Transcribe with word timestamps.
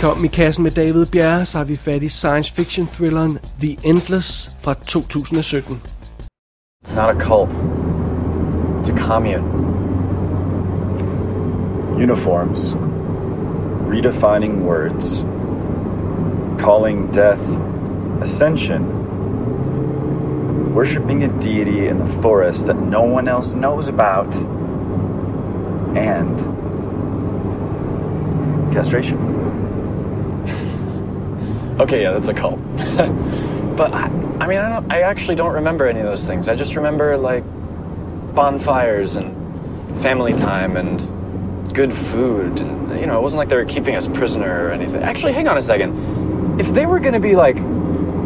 kom 0.00 0.24
i 0.24 0.28
kassen 0.28 0.62
med 0.62 0.70
David 0.70 1.06
Bjerre, 1.06 1.44
så 1.44 1.58
har 1.58 1.64
vi 1.64 1.76
fat 1.76 2.02
i 2.02 2.08
science 2.08 2.54
fiction 2.54 2.86
thrilleren 2.86 3.38
The 3.60 3.76
Endless 3.84 4.50
fra 4.60 4.74
2017. 4.74 5.80
It's 6.84 6.96
not 6.96 7.16
a 7.16 7.18
cult. 7.18 7.50
It's 8.80 8.90
a 8.92 8.96
commune. 9.08 9.44
Uniforms. 12.02 12.74
Redefining 13.88 14.62
words. 14.62 15.24
Calling 16.58 17.12
death 17.14 17.42
ascension. 18.20 18.82
Worshipping 20.74 21.24
a 21.24 21.28
deity 21.40 21.88
in 21.88 21.98
the 21.98 22.22
forest 22.22 22.66
that 22.66 22.76
no 22.76 23.02
one 23.02 23.30
else 23.30 23.56
knows 23.56 23.88
about. 23.88 24.34
And 25.96 26.40
castration. 28.74 29.35
Okay, 31.80 32.02
yeah, 32.02 32.12
that's 32.12 32.28
a 32.28 32.34
cult. 32.34 32.58
but 33.76 33.92
I, 33.92 34.04
I 34.40 34.46
mean, 34.46 34.58
I 34.58 34.68
don't. 34.68 34.92
I 34.92 35.00
actually 35.00 35.36
don't 35.36 35.54
remember 35.54 35.86
any 35.86 36.00
of 36.00 36.06
those 36.06 36.26
things. 36.26 36.48
I 36.48 36.54
just 36.54 36.76
remember 36.76 37.16
like 37.16 37.44
bonfires 38.34 39.16
and 39.16 39.34
family 40.00 40.32
time 40.32 40.76
and 40.76 41.00
good 41.74 41.92
food, 41.92 42.60
and 42.60 43.00
you 43.00 43.06
know, 43.06 43.18
it 43.18 43.22
wasn't 43.22 43.38
like 43.38 43.48
they 43.48 43.56
were 43.56 43.64
keeping 43.64 43.96
us 43.96 44.08
prisoner 44.08 44.66
or 44.66 44.70
anything. 44.70 45.02
Actually, 45.02 45.32
hang 45.32 45.48
on 45.48 45.56
a 45.56 45.62
second. 45.62 46.60
If 46.60 46.72
they 46.72 46.86
were 46.86 47.00
going 47.00 47.14
to 47.14 47.20
be 47.20 47.36
like 47.36 47.56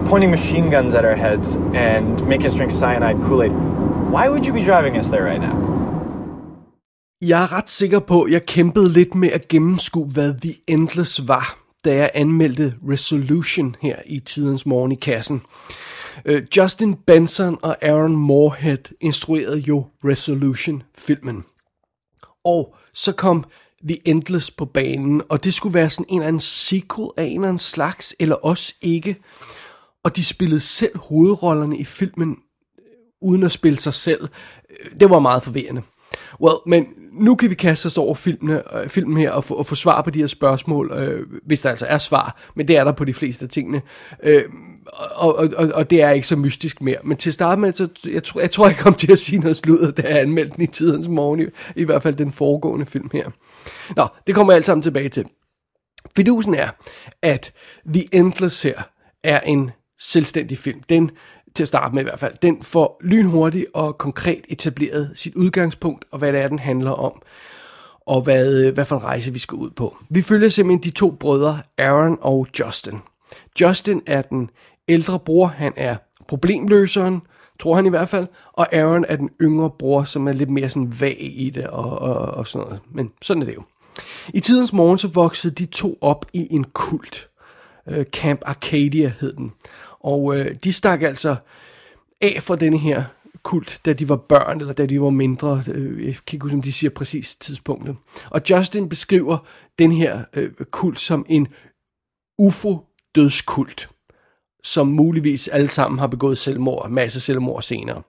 pointing 0.09 0.31
machine 0.31 0.71
guns 0.71 0.95
at 0.95 1.05
our 1.05 1.15
heads 1.15 1.57
and 1.75 2.27
making 2.27 2.47
us 2.47 2.57
drink 2.57 2.73
cyanide 2.73 3.23
Kool-Aid, 3.23 3.53
why 4.11 4.29
would 4.29 4.47
you 4.47 4.53
be 4.53 4.65
driving 4.65 4.97
us 4.97 5.11
there 5.11 5.25
right 5.25 5.41
now? 5.41 5.57
Jeg 7.23 7.43
er 7.43 7.53
ret 7.53 7.71
sikker 7.71 7.99
på, 7.99 8.23
at 8.23 8.33
jeg 8.33 8.47
kæmpede 8.47 8.89
lidt 8.89 9.15
med 9.15 9.31
at 9.33 9.49
gennemskue, 9.49 10.07
hvad 10.07 10.35
The 10.35 10.55
Endless 10.67 11.29
var, 11.29 11.60
da 11.85 11.95
jeg 11.95 12.11
anmeldte 12.15 12.75
Resolution 12.89 13.77
her 13.81 13.97
i 14.07 14.21
tidens 14.21 14.67
morgen 14.67 14.93
i 14.93 14.95
kassen. 14.95 15.43
Uh, 16.29 16.37
Justin 16.57 16.95
Benson 16.95 17.59
og 17.63 17.77
Aaron 17.83 18.17
Moorhead 18.17 18.79
instruerede 19.01 19.59
jo 19.59 19.87
Resolution-filmen. 20.05 21.45
Og 22.45 22.75
så 22.93 23.13
kom 23.13 23.45
The 23.89 24.09
Endless 24.09 24.51
på 24.51 24.65
banen, 24.65 25.23
og 25.29 25.45
det 25.45 25.55
skulle 25.55 25.75
være 25.75 25.91
sådan 25.91 26.07
en 26.09 26.19
eller 26.19 26.29
anden 26.29 26.41
sequel 26.41 27.11
af 27.17 27.25
en 27.25 27.35
eller 27.35 27.49
anden 27.49 27.59
slags, 27.59 28.15
eller 28.19 28.37
også 28.37 28.75
ikke. 28.83 29.17
Og 30.05 30.17
de 30.17 30.25
spillede 30.25 30.61
selv 30.61 30.99
hovedrollerne 30.99 31.79
i 31.79 31.85
filmen, 31.85 32.31
øh, 32.79 32.85
uden 33.21 33.43
at 33.43 33.53
spille 33.53 33.79
sig 33.79 33.95
selv. 33.95 34.29
Øh, 34.71 35.01
det 35.01 35.11
var 35.11 35.19
meget 35.19 35.43
forvirrende. 35.43 35.83
Well, 36.41 36.57
men 36.67 36.87
nu 37.13 37.35
kan 37.35 37.51
vi 37.51 37.55
kaste 37.55 37.87
os 37.87 37.99
over 37.99 38.15
filmene, 38.15 38.77
øh, 38.77 38.89
filmen 38.89 39.17
her 39.17 39.31
og 39.31 39.45
få, 39.45 39.55
og 39.55 39.67
få 39.67 39.75
svar 39.75 40.03
på 40.03 40.11
de 40.11 40.19
her 40.19 40.27
spørgsmål, 40.27 40.93
øh, 40.93 41.27
hvis 41.47 41.61
der 41.61 41.71
altså 41.71 41.87
er 41.87 41.99
svar, 41.99 42.41
men 42.57 42.69
det 42.69 42.77
er 42.77 42.85
der 42.85 42.93
på 42.93 43.05
de 43.05 43.15
fleste 43.15 43.43
af 43.45 43.49
tingene. 43.49 43.83
Øh, 44.23 44.43
og, 45.15 45.37
og, 45.37 45.49
og, 45.57 45.69
og 45.75 45.91
det 45.91 46.03
er 46.03 46.11
ikke 46.11 46.27
så 46.27 46.37
mystisk 46.37 46.81
mere. 46.83 46.97
Men 47.05 47.17
til 47.17 47.31
at 47.31 47.35
starte 47.35 47.61
med, 47.61 47.73
så 47.73 47.89
jeg, 48.13 48.25
tror, 48.25 48.41
jeg 48.41 48.51
tror, 48.51 48.67
jeg 48.67 48.77
kom 48.77 48.95
til 48.95 49.13
at 49.13 49.19
sige 49.19 49.39
noget 49.39 49.57
sludder, 49.57 49.91
da 49.91 50.03
jeg 50.03 50.21
anmeldte 50.21 50.57
den 50.57 50.65
i 50.65 50.67
tidens 50.67 51.09
morgen, 51.09 51.41
i, 51.41 51.45
i 51.77 51.85
hvert 51.85 52.03
fald 52.03 52.15
den 52.15 52.33
foregående 52.33 52.87
film 52.87 53.11
her. 53.13 53.31
Nå, 53.97 54.07
det 54.27 54.35
kommer 54.35 54.53
jeg 54.53 54.57
alt 54.57 54.67
sammen 54.67 54.83
tilbage 54.83 55.09
til. 55.09 55.25
Fidusen 56.17 56.55
er, 56.55 56.69
at 57.23 57.53
The 57.95 58.05
Endless 58.13 58.63
her 58.63 58.83
er 59.25 59.41
en 59.41 59.71
selvstændig 59.99 60.59
film. 60.59 60.81
Den 60.89 61.11
til 61.55 61.65
at 61.65 61.69
starte 61.69 61.95
med 61.95 62.03
i 62.03 62.05
hvert 62.05 62.19
fald, 62.19 62.35
den 62.43 62.63
får 62.63 63.01
lynhurtigt 63.05 63.67
og 63.75 63.99
konkret 63.99 64.45
etableret 64.49 65.11
sit 65.15 65.35
udgangspunkt, 65.35 66.05
og 66.11 66.19
hvad 66.19 66.33
det 66.33 66.41
er, 66.41 66.49
den 66.49 66.59
handler 66.59 66.91
om, 66.91 67.23
og 68.07 68.23
hvad, 68.23 68.65
øh, 68.65 68.75
hvad 68.75 68.85
for 68.85 68.97
en 68.97 69.05
rejse 69.05 69.33
vi 69.33 69.39
skal 69.39 69.57
ud 69.57 69.71
på. 69.71 69.97
Vi 70.09 70.23
følger 70.23 70.49
simpelthen 70.49 70.83
de 70.83 70.97
to 70.97 71.11
brødre, 71.11 71.61
Aaron 71.79 72.19
og 72.21 72.47
Justin. 72.61 72.99
Justin 73.61 74.03
er 74.07 74.23
den 74.23 74.51
ældre 74.89 75.19
bror, 75.19 75.47
han 75.47 75.73
er 75.77 75.97
problemløseren, 76.29 77.23
tror 77.61 77.77
han 77.77 77.87
i 77.87 77.89
hvert 77.89 78.09
fald, 78.09 78.27
og 78.53 78.75
Aaron 78.75 79.05
er 79.09 79.17
den 79.17 79.31
yngre 79.43 79.71
bror, 79.71 80.05
som 80.05 80.29
er 80.29 80.33
lidt 80.33 80.51
mere 80.51 80.69
sådan 80.69 81.01
vag 81.01 81.17
i 81.21 81.51
det 81.51 81.67
og, 81.67 81.99
og, 81.99 82.15
og 82.17 82.47
sådan 82.47 82.67
noget. 82.67 82.81
Men 82.93 83.13
sådan 83.23 83.43
er 83.43 83.47
det 83.47 83.55
jo. 83.55 83.63
I 84.35 84.41
tidens 84.41 84.73
morgen 84.73 84.99
så 84.99 85.09
voksede 85.09 85.55
de 85.55 85.67
to 85.67 85.99
op 86.01 86.27
i 86.33 86.49
en 86.51 86.65
kult. 86.65 87.29
Øh, 87.89 88.05
Camp 88.05 88.43
Arcadia 88.47 89.13
hed 89.21 89.33
den. 89.33 89.53
Og 90.01 90.39
øh, 90.39 90.55
de 90.65 90.73
stak 90.73 91.03
altså 91.03 91.37
af 92.21 92.43
fra 92.43 92.57
denne 92.57 92.79
her 92.79 93.05
kult, 93.43 93.81
da 93.85 93.93
de 93.93 94.09
var 94.09 94.17
børn, 94.17 94.61
eller 94.61 94.73
da 94.73 94.87
de 94.87 95.01
var 95.01 95.11
mindre. 95.11 95.63
Øh, 95.69 96.07
jeg 96.07 96.15
kan 96.15 96.37
ikke 96.37 96.43
huske, 96.43 96.57
om 96.57 96.63
de 96.63 96.73
siger 96.73 96.91
præcis 96.91 97.37
tidspunktet. 97.37 97.97
Og 98.31 98.43
Justin 98.51 98.89
beskriver 98.89 99.39
den 99.79 99.93
her 99.93 100.25
øh, 100.33 100.51
kult 100.71 101.01
som 101.01 101.27
en 101.29 101.49
UFO-dødskult, 102.39 103.89
som 104.63 104.87
muligvis 104.87 105.49
alle 105.49 105.69
sammen 105.69 105.99
har 105.99 106.07
begået 106.07 106.39
selvmord, 106.39 106.91
masse 106.91 107.21
selvmord 107.21 107.63
senere. 107.63 108.03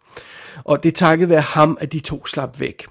Og 0.63 0.83
det 0.83 0.89
er 0.89 0.95
takket 0.95 1.29
være 1.29 1.41
ham, 1.41 1.77
at 1.81 1.91
de 1.91 1.99
to 1.99 2.25
slap 2.25 2.59
væk. 2.59 2.85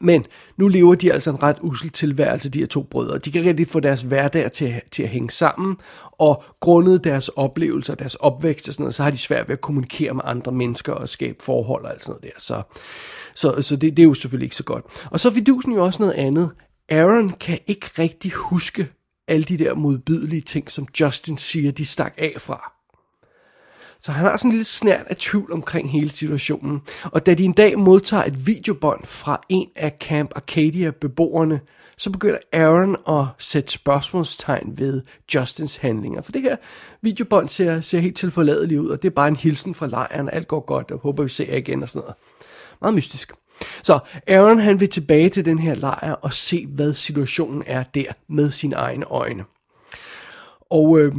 Men 0.00 0.26
nu 0.56 0.68
lever 0.68 0.94
de 0.94 1.12
altså 1.12 1.30
en 1.30 1.42
ret 1.42 1.56
usel 1.60 1.90
tilværelse, 1.90 2.48
de 2.48 2.58
her 2.58 2.66
to 2.66 2.82
brødre. 2.82 3.18
De 3.18 3.32
kan 3.32 3.44
rigtig 3.44 3.68
få 3.68 3.80
deres 3.80 4.02
hverdag 4.02 4.52
til, 4.52 4.80
til 4.90 5.02
at 5.02 5.08
hænge 5.08 5.30
sammen, 5.30 5.76
og 6.12 6.44
grundet 6.60 7.04
deres 7.04 7.28
oplevelser, 7.28 7.94
deres 7.94 8.14
opvækst 8.14 8.68
og 8.68 8.74
sådan 8.74 8.82
noget, 8.82 8.94
så 8.94 9.02
har 9.02 9.10
de 9.10 9.18
svært 9.18 9.48
ved 9.48 9.52
at 9.52 9.60
kommunikere 9.60 10.14
med 10.14 10.22
andre 10.24 10.52
mennesker 10.52 10.92
og 10.92 11.08
skabe 11.08 11.38
forhold 11.42 11.84
og 11.84 11.90
alt 11.92 12.04
sådan 12.04 12.18
noget 12.22 12.34
der. 12.34 12.40
Så, 12.40 12.62
så, 13.34 13.62
så 13.62 13.76
det, 13.76 13.96
det 13.96 14.02
er 14.02 14.06
jo 14.06 14.14
selvfølgelig 14.14 14.46
ikke 14.46 14.56
så 14.56 14.64
godt. 14.64 14.84
Og 15.10 15.20
så 15.20 15.28
er 15.28 15.32
fidusen 15.32 15.72
jo 15.72 15.84
også 15.84 16.02
noget 16.02 16.14
andet. 16.14 16.50
Aaron 16.88 17.28
kan 17.28 17.58
ikke 17.66 17.86
rigtig 17.98 18.32
huske 18.32 18.88
alle 19.28 19.44
de 19.44 19.58
der 19.58 19.74
modbydelige 19.74 20.42
ting, 20.42 20.70
som 20.70 20.86
Justin 21.00 21.36
siger, 21.36 21.72
de 21.72 21.86
stak 21.86 22.14
af 22.18 22.34
fra. 22.38 22.73
Så 24.04 24.12
han 24.12 24.26
har 24.26 24.36
sådan 24.36 24.48
en 24.50 24.52
lille 24.52 24.64
snært 24.64 25.06
af 25.06 25.16
tvivl 25.16 25.52
omkring 25.52 25.90
hele 25.90 26.10
situationen. 26.10 26.82
Og 27.04 27.26
da 27.26 27.34
de 27.34 27.44
en 27.44 27.52
dag 27.52 27.78
modtager 27.78 28.24
et 28.24 28.46
videobånd 28.46 29.04
fra 29.04 29.40
en 29.48 29.68
af 29.76 29.96
Camp 30.00 30.32
Arcadia-beboerne, 30.36 31.60
så 31.96 32.10
begynder 32.10 32.38
Aaron 32.52 32.96
at 33.08 33.26
sætte 33.38 33.72
spørgsmålstegn 33.72 34.78
ved 34.78 35.02
Justins 35.34 35.76
handlinger. 35.76 36.22
For 36.22 36.32
det 36.32 36.42
her 36.42 36.56
videobånd 37.02 37.48
ser, 37.48 37.80
ser 37.80 37.98
helt 37.98 38.16
tilforladeligt 38.16 38.80
ud, 38.80 38.88
og 38.88 39.02
det 39.02 39.08
er 39.08 39.14
bare 39.14 39.28
en 39.28 39.36
hilsen 39.36 39.74
fra 39.74 39.86
lejren. 39.86 40.30
Alt 40.30 40.48
går 40.48 40.60
godt, 40.60 40.90
og 40.90 40.98
håber 40.98 41.22
vi 41.22 41.28
ser 41.28 41.46
jer 41.46 41.56
igen 41.56 41.82
og 41.82 41.88
sådan 41.88 42.00
noget. 42.00 42.14
Meget 42.80 42.94
mystisk. 42.94 43.32
Så 43.82 43.98
Aaron 44.26 44.58
han 44.58 44.80
vil 44.80 44.88
tilbage 44.88 45.28
til 45.28 45.44
den 45.44 45.58
her 45.58 45.74
lejr 45.74 46.12
og 46.12 46.32
se, 46.32 46.66
hvad 46.66 46.94
situationen 46.94 47.62
er 47.66 47.82
der 47.82 48.12
med 48.28 48.50
sine 48.50 48.76
egne 48.76 49.04
øjne. 49.04 49.44
Og 50.70 50.98
øh, 50.98 51.14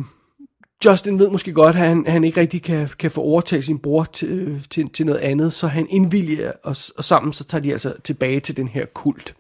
Justin 0.85 1.19
ved 1.19 1.29
måske 1.29 1.53
godt, 1.53 1.75
at 1.75 1.81
han, 1.81 2.05
han 2.07 2.23
ikke 2.23 2.41
rigtig 2.41 2.63
kan, 2.63 2.89
kan 2.99 3.11
få 3.11 3.21
overtaget 3.21 3.63
sin 3.63 3.79
bror 3.79 4.03
til, 4.03 4.67
til, 4.69 4.89
til 4.89 5.05
noget 5.05 5.19
andet, 5.19 5.53
så 5.53 5.67
han 5.67 5.87
indvilger, 5.89 6.51
og, 6.63 6.75
og 6.97 7.03
sammen 7.03 7.33
så 7.33 7.43
tager 7.43 7.61
de 7.61 7.71
altså 7.71 7.93
tilbage 8.03 8.39
til 8.39 8.57
den 8.57 8.67
her 8.67 8.85
kult. 8.85 9.35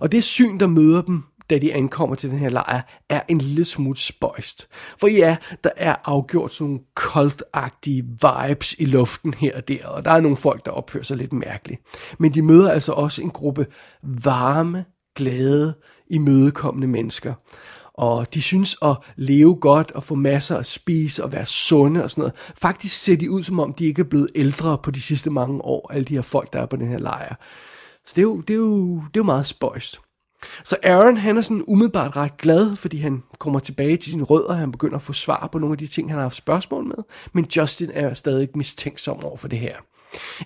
Og 0.00 0.12
det 0.12 0.24
syn, 0.24 0.58
der 0.58 0.66
møder 0.66 1.02
dem, 1.02 1.22
da 1.50 1.58
de 1.58 1.74
ankommer 1.74 2.16
til 2.16 2.30
den 2.30 2.38
her 2.38 2.48
lejr, 2.48 2.80
er 3.08 3.20
en 3.28 3.38
lille 3.38 3.64
smule 3.64 3.98
spøjst. 3.98 4.68
For 5.00 5.08
ja, 5.08 5.36
der 5.64 5.70
er 5.76 5.94
afgjort 6.04 6.52
sådan 6.52 6.66
nogle 6.66 6.84
koldagtige 6.94 8.02
vibes 8.02 8.74
i 8.78 8.84
luften 8.84 9.34
her 9.34 9.56
og 9.56 9.68
der, 9.68 9.86
og 9.86 10.04
der 10.04 10.10
er 10.10 10.20
nogle 10.20 10.36
folk, 10.36 10.64
der 10.64 10.70
opfører 10.70 11.04
sig 11.04 11.16
lidt 11.16 11.32
mærkeligt. 11.32 11.80
Men 12.18 12.34
de 12.34 12.42
møder 12.42 12.70
altså 12.70 12.92
også 12.92 13.22
en 13.22 13.30
gruppe 13.30 13.66
varme, 14.24 14.84
glade, 15.16 15.74
imødekommende 16.10 16.86
mennesker. 16.86 17.34
Og 17.94 18.34
de 18.34 18.42
synes 18.42 18.76
at 18.82 18.96
leve 19.16 19.54
godt 19.54 19.90
og 19.90 20.02
få 20.04 20.14
masser 20.14 20.56
at 20.56 20.66
spise 20.66 21.24
og 21.24 21.32
være 21.32 21.46
sunde 21.46 22.04
og 22.04 22.10
sådan 22.10 22.22
noget. 22.22 22.34
Faktisk 22.60 22.96
ser 22.96 23.16
de 23.16 23.30
ud 23.30 23.42
som 23.42 23.60
om, 23.60 23.72
de 23.72 23.84
ikke 23.84 24.00
er 24.00 24.04
blevet 24.04 24.30
ældre 24.34 24.78
på 24.78 24.90
de 24.90 25.02
sidste 25.02 25.30
mange 25.30 25.64
år, 25.64 25.92
alle 25.92 26.04
de 26.04 26.14
her 26.14 26.22
folk, 26.22 26.52
der 26.52 26.60
er 26.60 26.66
på 26.66 26.76
den 26.76 26.88
her 26.88 26.98
lejr. 26.98 27.34
Så 28.06 28.12
det 28.16 28.18
er 28.18 28.22
jo, 28.22 28.40
det 28.40 28.54
er 28.54 28.58
jo, 28.58 28.94
det 28.94 29.04
er 29.04 29.10
jo 29.16 29.22
meget 29.22 29.46
spøjst. 29.46 30.00
Så 30.64 30.76
Aaron, 30.82 31.16
han 31.16 31.36
er 31.36 31.40
sådan 31.40 31.64
umiddelbart 31.66 32.16
ret 32.16 32.36
glad, 32.36 32.76
fordi 32.76 32.96
han 32.96 33.22
kommer 33.38 33.60
tilbage 33.60 33.96
til 33.96 34.10
sine 34.10 34.22
rødder, 34.22 34.54
han 34.54 34.72
begynder 34.72 34.96
at 34.96 35.02
få 35.02 35.12
svar 35.12 35.48
på 35.52 35.58
nogle 35.58 35.74
af 35.74 35.78
de 35.78 35.86
ting, 35.86 36.10
han 36.10 36.14
har 36.14 36.22
haft 36.22 36.36
spørgsmål 36.36 36.84
med, 36.84 37.04
men 37.32 37.46
Justin 37.56 37.90
er 37.94 38.14
stadig 38.14 38.48
mistænksom 38.54 39.24
over 39.24 39.36
for 39.36 39.48
det 39.48 39.58
her. 39.58 39.76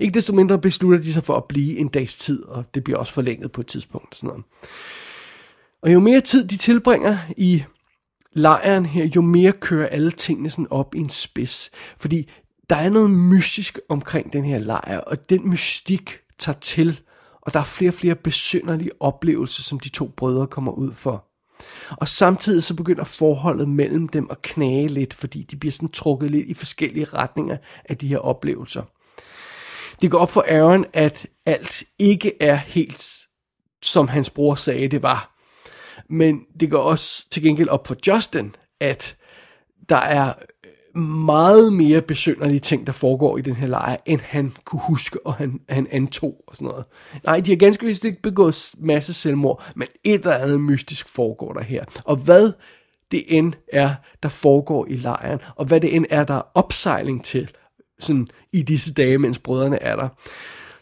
Ikke 0.01 0.15
desto 0.15 0.33
mindre 0.33 0.59
beslutter 0.59 0.99
de 0.99 1.13
sig 1.13 1.25
for 1.25 1.37
at 1.37 1.45
blive 1.45 1.79
en 1.79 1.89
dags 1.89 2.19
tid, 2.19 2.45
og 2.45 2.65
det 2.75 2.85
bliver 2.85 2.99
også 2.99 3.13
forlænget 3.13 3.53
på 3.53 3.61
et 3.61 3.67
tidspunkt. 3.67 4.17
Sådan 4.17 4.29
noget. 4.29 4.45
Og 5.83 5.93
jo 5.93 6.01
mere 6.01 6.21
tid 6.21 6.49
de 6.49 6.57
tilbringer 6.57 7.19
i 7.37 7.65
lejren 8.33 8.87
her, 8.87 9.05
jo 9.05 9.23
mere 9.23 9.53
kører 9.53 9.89
alle 9.89 10.11
tingene 10.11 10.51
sådan 10.51 10.67
op 10.71 10.95
i 10.95 10.99
en 10.99 11.09
spids. 11.09 11.71
Fordi 11.99 12.31
der 12.71 12.77
er 12.77 12.89
noget 12.89 13.11
mystisk 13.11 13.79
omkring 13.89 14.33
den 14.33 14.45
her 14.45 14.59
lejr, 14.59 14.99
og 14.99 15.31
den 15.31 15.49
mystik 15.49 16.19
tager 16.39 16.59
til, 16.59 17.01
og 17.43 17.55
der 17.55 17.61
er 17.61 17.65
flere 17.65 17.91
og 17.91 17.95
flere 17.95 18.15
besynderlige 18.15 18.91
oplevelser, 19.01 19.63
som 19.63 19.81
de 19.81 19.89
to 19.89 20.09
brødre 20.17 20.47
kommer 20.47 20.73
ud 20.73 20.93
for. 20.93 21.25
Og 21.91 22.09
samtidig 22.09 22.63
så 22.63 22.75
begynder 22.75 23.05
forholdet 23.05 23.69
mellem 23.69 24.09
dem 24.09 24.27
at 24.31 24.43
knage 24.43 24.89
lidt, 24.89 25.15
fordi 25.15 25.43
de 25.43 25.57
bliver 25.57 25.73
sådan 25.73 25.89
trukket 25.89 26.31
lidt 26.31 26.47
i 26.47 26.55
forskellige 26.55 27.05
retninger 27.05 27.57
af 27.85 27.97
de 27.97 28.09
her 28.09 28.19
oplevelser. 28.19 28.83
Det 30.03 30.11
går 30.11 30.19
op 30.19 30.31
for 30.31 30.45
Aaron, 30.49 30.85
at 30.93 31.27
alt 31.47 31.85
ikke 31.99 32.43
er 32.43 32.57
helt, 32.57 33.05
som 33.83 34.09
hans 34.09 34.31
bror 34.31 34.55
sagde, 34.55 34.89
det 34.89 35.03
var. 35.03 35.38
Men 36.11 36.41
det 36.61 36.71
går 36.71 36.79
også 36.79 37.27
til 37.31 37.43
gengæld 37.43 37.69
op 37.69 37.87
for 37.87 37.97
Justin, 38.07 38.57
at 38.81 39.17
der 39.89 39.97
er 39.97 40.33
meget 40.99 41.73
mere 41.73 42.03
besynderlige 42.03 42.61
ting, 42.61 42.87
der 42.87 42.93
foregår 42.93 43.39
i 43.39 43.41
den 43.41 43.57
her 43.57 43.67
lejr, 43.67 43.97
end 44.07 44.21
han 44.21 44.57
kunne 44.65 44.81
huske, 44.81 45.27
og 45.27 45.35
han, 45.35 45.61
han 45.69 45.87
antog 45.91 46.45
og 46.47 46.57
sådan 46.57 46.69
noget. 46.69 46.87
Nej, 47.25 47.41
de 47.41 47.51
har 47.51 47.57
ganske 47.57 47.87
vist 47.87 48.05
ikke 48.05 48.23
begået 48.23 48.71
masse 48.79 49.15
selvmord, 49.15 49.65
men 49.77 49.89
et 50.05 50.15
eller 50.15 50.35
andet 50.35 50.61
mystisk 50.61 51.09
foregår 51.09 51.53
der 51.53 51.63
her. 51.63 51.85
Og 52.05 52.17
hvad 52.17 52.53
det 53.11 53.25
end 53.29 53.53
er, 53.73 53.95
der 54.23 54.29
foregår 54.29 54.87
i 54.87 54.97
lejren, 54.97 55.39
og 55.57 55.65
hvad 55.65 55.81
det 55.81 55.97
end 55.97 56.07
er, 56.11 56.25
der 56.25 56.35
er 56.35 56.51
opsejling 56.55 57.25
til, 57.25 57.51
sådan 58.01 58.29
i 58.53 58.63
disse 58.63 58.95
dage, 58.95 59.19
mens 59.19 59.39
brødrene 59.39 59.83
er 59.83 59.97
der, 59.97 60.09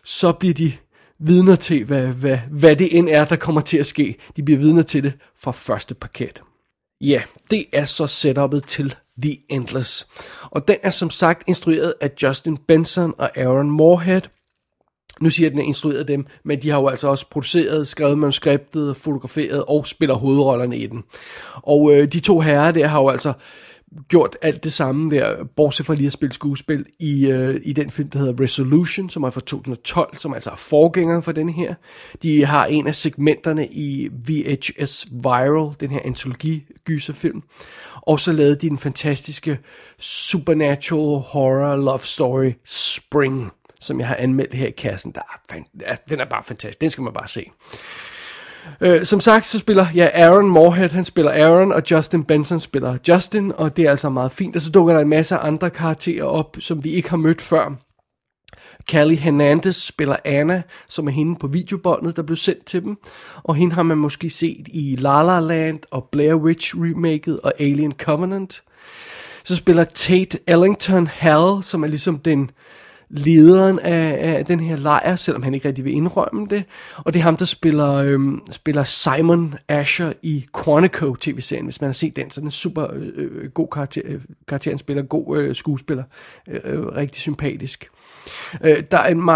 så 0.05 0.33
bliver 0.33 0.55
de 0.55 0.73
vidner 1.19 1.57
til, 1.57 1.85
hvad, 1.85 2.07
hvad, 2.07 2.39
hvad 2.51 2.77
det 2.77 2.99
end 2.99 3.09
er, 3.09 3.25
der 3.25 3.37
kommer 3.37 3.61
til 3.61 3.79
at 3.79 3.87
ske. 3.87 4.17
De 4.37 4.43
bliver 4.43 4.59
vidner 4.59 4.83
til 4.83 5.03
det 5.03 5.13
fra 5.39 5.51
første 5.51 5.95
paket. 5.95 6.43
Ja, 7.01 7.23
det 7.51 7.65
er 7.73 7.85
så 7.85 8.05
setup'et 8.05 8.61
til 8.67 8.95
The 9.23 9.37
Endless. 9.49 10.07
Og 10.43 10.69
den 10.69 10.77
er 10.83 10.91
som 10.91 11.11
sagt 11.11 11.43
instrueret 11.47 11.95
af 12.01 12.11
Justin 12.23 12.57
Benson 12.57 13.15
og 13.19 13.39
Aaron 13.39 13.71
Moorhead. 13.71 14.23
Nu 15.21 15.31
siger 15.31 15.47
jeg, 15.47 15.51
at 15.51 15.53
den 15.53 15.61
er 15.61 15.67
instrueret 15.67 15.99
af 15.99 16.07
dem, 16.07 16.27
men 16.45 16.63
de 16.63 16.71
har 16.71 16.81
jo 16.81 16.89
altså 16.89 17.09
også 17.09 17.31
produceret, 17.31 17.89
skrevet 17.89 18.19
manuskriptet, 18.19 18.97
fotograferet 18.97 19.65
og 19.65 19.87
spiller 19.87 20.15
hovedrollerne 20.15 20.79
i 20.79 20.87
den. 20.87 21.05
Og 21.55 21.93
øh, 21.95 22.13
de 22.13 22.21
to 22.21 22.41
herrer 22.41 22.73
der 22.73 22.87
har 22.87 23.01
jo 23.01 23.09
altså 23.09 23.33
gjort 24.09 24.37
alt 24.43 24.65
det 24.65 24.73
samme 24.73 25.11
der, 25.17 25.45
bortset 25.45 25.87
fra 25.87 25.95
lige 25.95 26.07
at 26.07 26.13
spille 26.13 26.33
skuespil, 26.33 26.87
i, 27.01 27.27
øh, 27.27 27.61
i 27.65 27.73
den 27.73 27.91
film, 27.91 28.11
der 28.11 28.19
hedder 28.19 28.43
Resolution, 28.45 29.11
som 29.11 29.23
er 29.23 29.31
fra 29.31 29.41
2012, 29.41 30.17
som 30.17 30.35
altså 30.35 30.51
er 30.51 30.57
forgængeren 30.57 31.23
for 31.23 31.33
den 31.33 31.49
her. 31.49 31.75
De 32.23 32.45
har 32.45 32.67
en 32.67 32.87
af 32.87 32.95
segmenterne 32.95 33.67
i 33.69 34.09
VHS 34.29 35.07
Viral, 35.13 35.75
den 35.81 35.91
her 35.91 36.01
antologi-gyserfilm. 36.05 37.43
Og 38.03 38.21
så 38.21 38.33
lavede 38.33 38.57
de 38.57 38.69
den 38.69 38.79
fantastiske 38.79 39.59
supernatural 39.99 41.23
horror 41.23 41.77
love 41.77 41.99
story 41.99 42.53
Spring, 42.65 43.51
som 43.81 44.01
jeg 44.01 44.09
har 44.09 44.17
anmeldt 44.17 44.55
her 44.55 44.67
i 44.67 44.71
kassen. 44.71 45.13
Der 45.13 45.21
er 45.21 45.41
fan- 45.55 45.81
altså, 45.85 46.03
den 46.09 46.21
er 46.21 46.25
bare 46.25 46.43
fantastisk, 46.45 46.81
den 46.81 46.91
skal 46.91 47.05
man 47.05 47.13
bare 47.13 47.29
se. 47.29 47.51
Øh, 48.81 49.05
som 49.05 49.21
sagt, 49.21 49.47
så 49.47 49.59
spiller 49.59 49.87
ja, 49.95 50.09
Aaron 50.13 50.49
Moorhead, 50.49 50.89
han 50.89 51.05
spiller 51.05 51.33
Aaron, 51.33 51.73
og 51.73 51.83
Justin 51.91 52.25
Benson 52.25 52.61
spiller 52.61 52.99
Justin, 53.09 53.53
og 53.57 53.77
det 53.77 53.85
er 53.85 53.91
altså 53.91 54.11
meget 54.11 54.33
fint. 54.33 54.57
Og 54.57 54.63
så 54.63 54.71
dukker 54.71 54.95
der 54.95 55.01
en 55.01 55.09
masse 55.09 55.37
andre 55.37 55.71
karakterer 55.71 56.25
op, 56.25 56.57
som 56.61 56.85
vi 56.85 56.91
ikke 56.91 57.11
har 57.11 57.17
mødt 57.17 57.43
før. 57.43 57.77
Callie 58.91 59.17
Hernandez 59.17 59.77
spiller 59.77 60.17
Anna, 60.25 60.63
som 60.89 61.09
er 61.09 61.13
hende 61.13 61.37
på 61.37 61.47
videobåndet, 61.47 62.17
der 62.17 62.23
blev 62.23 62.37
sendt 62.37 62.65
til 62.65 62.83
dem. 62.83 62.97
Og 63.43 63.55
hende 63.55 63.75
har 63.75 63.83
man 63.83 63.99
måske 63.99 64.31
set 64.31 64.69
i 64.69 64.97
La 64.99 65.23
La 65.23 65.41
Land 65.41 65.81
og 65.91 66.09
Blair 66.13 66.35
Witch 66.35 66.75
remaket 66.77 67.41
og 67.41 67.53
Alien 67.59 67.93
Covenant. 67.93 68.63
Så 69.45 69.57
spiller 69.57 69.85
Tate 69.85 70.39
Ellington 70.47 71.07
Hall, 71.07 71.63
som 71.63 71.83
er 71.83 71.87
ligesom 71.87 72.19
den 72.19 72.51
lederen 73.11 73.79
af, 73.79 74.37
af 74.37 74.45
den 74.45 74.61
her 74.61 74.77
lejr, 74.77 75.17
selvom 75.17 75.43
han 75.43 75.55
ikke 75.55 75.69
rigtig 75.69 75.85
vil 75.85 75.93
indrømme 75.93 76.47
det. 76.51 76.65
Og 76.97 77.13
det 77.13 77.19
er 77.19 77.23
ham, 77.23 77.37
der 77.37 77.45
spiller, 77.45 77.95
øhm, 77.95 78.43
spiller 78.51 78.85
Simon 78.85 79.55
Asher 79.69 80.13
i 80.23 80.47
Quantico 80.65 81.15
tv-serien, 81.15 81.65
hvis 81.65 81.81
man 81.81 81.89
har 81.89 81.93
set 81.93 82.17
den. 82.17 82.31
Så 82.31 82.41
den 82.41 82.47
er 82.47 82.53
super 82.53 82.87
øh, 82.93 83.13
øh, 83.17 83.51
god 83.51 83.69
karakter. 83.73 84.03
Øh, 84.05 84.21
karakteren 84.49 84.79
spiller 84.79 85.03
god 85.03 85.39
øh, 85.39 85.57
skuespiller. 85.57 86.05
Øh, 86.49 86.61
øh, 86.65 86.87
rigtig 86.87 87.21
sympatisk. 87.21 87.91
Øh, 88.65 88.83
der 88.91 88.99
er 88.99 89.09
en 89.09 89.31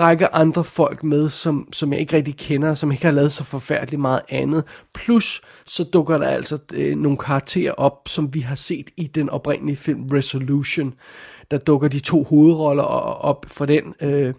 række 0.00 0.34
andre 0.34 0.64
folk 0.64 1.04
med, 1.04 1.30
som, 1.30 1.68
som 1.72 1.92
jeg 1.92 2.00
ikke 2.00 2.16
rigtig 2.16 2.36
kender, 2.36 2.74
som 2.74 2.92
ikke 2.92 3.04
har 3.04 3.12
lavet 3.12 3.32
så 3.32 3.44
forfærdeligt 3.44 4.00
meget 4.00 4.20
andet. 4.28 4.64
Plus, 4.94 5.42
så 5.66 5.84
dukker 5.84 6.18
der 6.18 6.26
altså 6.26 6.58
øh, 6.74 6.96
nogle 6.96 7.18
karakterer 7.18 7.72
op, 7.72 8.02
som 8.06 8.34
vi 8.34 8.40
har 8.40 8.54
set 8.54 8.90
i 8.96 9.06
den 9.06 9.30
oprindelige 9.30 9.76
film 9.76 10.08
Resolution. 10.12 10.94
Der 11.50 11.58
dukker 11.58 11.88
de 11.88 12.00
to 12.00 12.22
hovedroller 12.22 12.82
op 12.82 13.46
for 13.48 13.66
den. 13.66 13.94
Øh, 14.02 14.34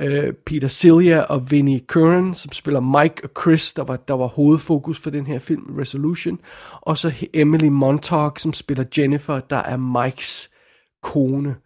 øh, 0.00 0.32
Peter 0.32 0.68
Celia 0.68 1.20
og 1.20 1.50
Vinnie 1.50 1.80
Curran, 1.86 2.34
som 2.34 2.52
spiller 2.52 2.80
Mike 2.80 3.24
og 3.24 3.30
Chris, 3.42 3.74
der 3.74 3.84
var, 3.84 3.96
der 3.96 4.14
var 4.14 4.26
hovedfokus 4.26 5.00
for 5.00 5.10
den 5.10 5.26
her 5.26 5.38
film, 5.38 5.76
Resolution. 5.78 6.38
Og 6.80 6.98
så 6.98 7.12
Emily 7.32 7.68
Montauk, 7.68 8.38
som 8.38 8.52
spiller 8.52 8.84
Jennifer, 8.98 9.40
der 9.40 9.56
er 9.56 9.76
Mikes 9.76 10.50
kone 11.02 11.56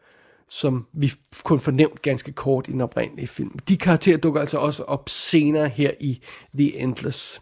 som 0.48 0.86
vi 0.92 1.12
kun 1.44 1.60
fornemt 1.60 2.02
ganske 2.02 2.32
kort 2.32 2.68
i 2.68 2.72
den 2.72 2.80
oprindelige 2.80 3.26
film. 3.26 3.58
De 3.68 3.76
karakterer 3.76 4.18
dukker 4.18 4.40
altså 4.40 4.58
også 4.58 4.82
op 4.82 5.08
senere 5.08 5.68
her 5.68 5.90
i 6.00 6.20
The 6.58 6.76
Endless. 6.76 7.40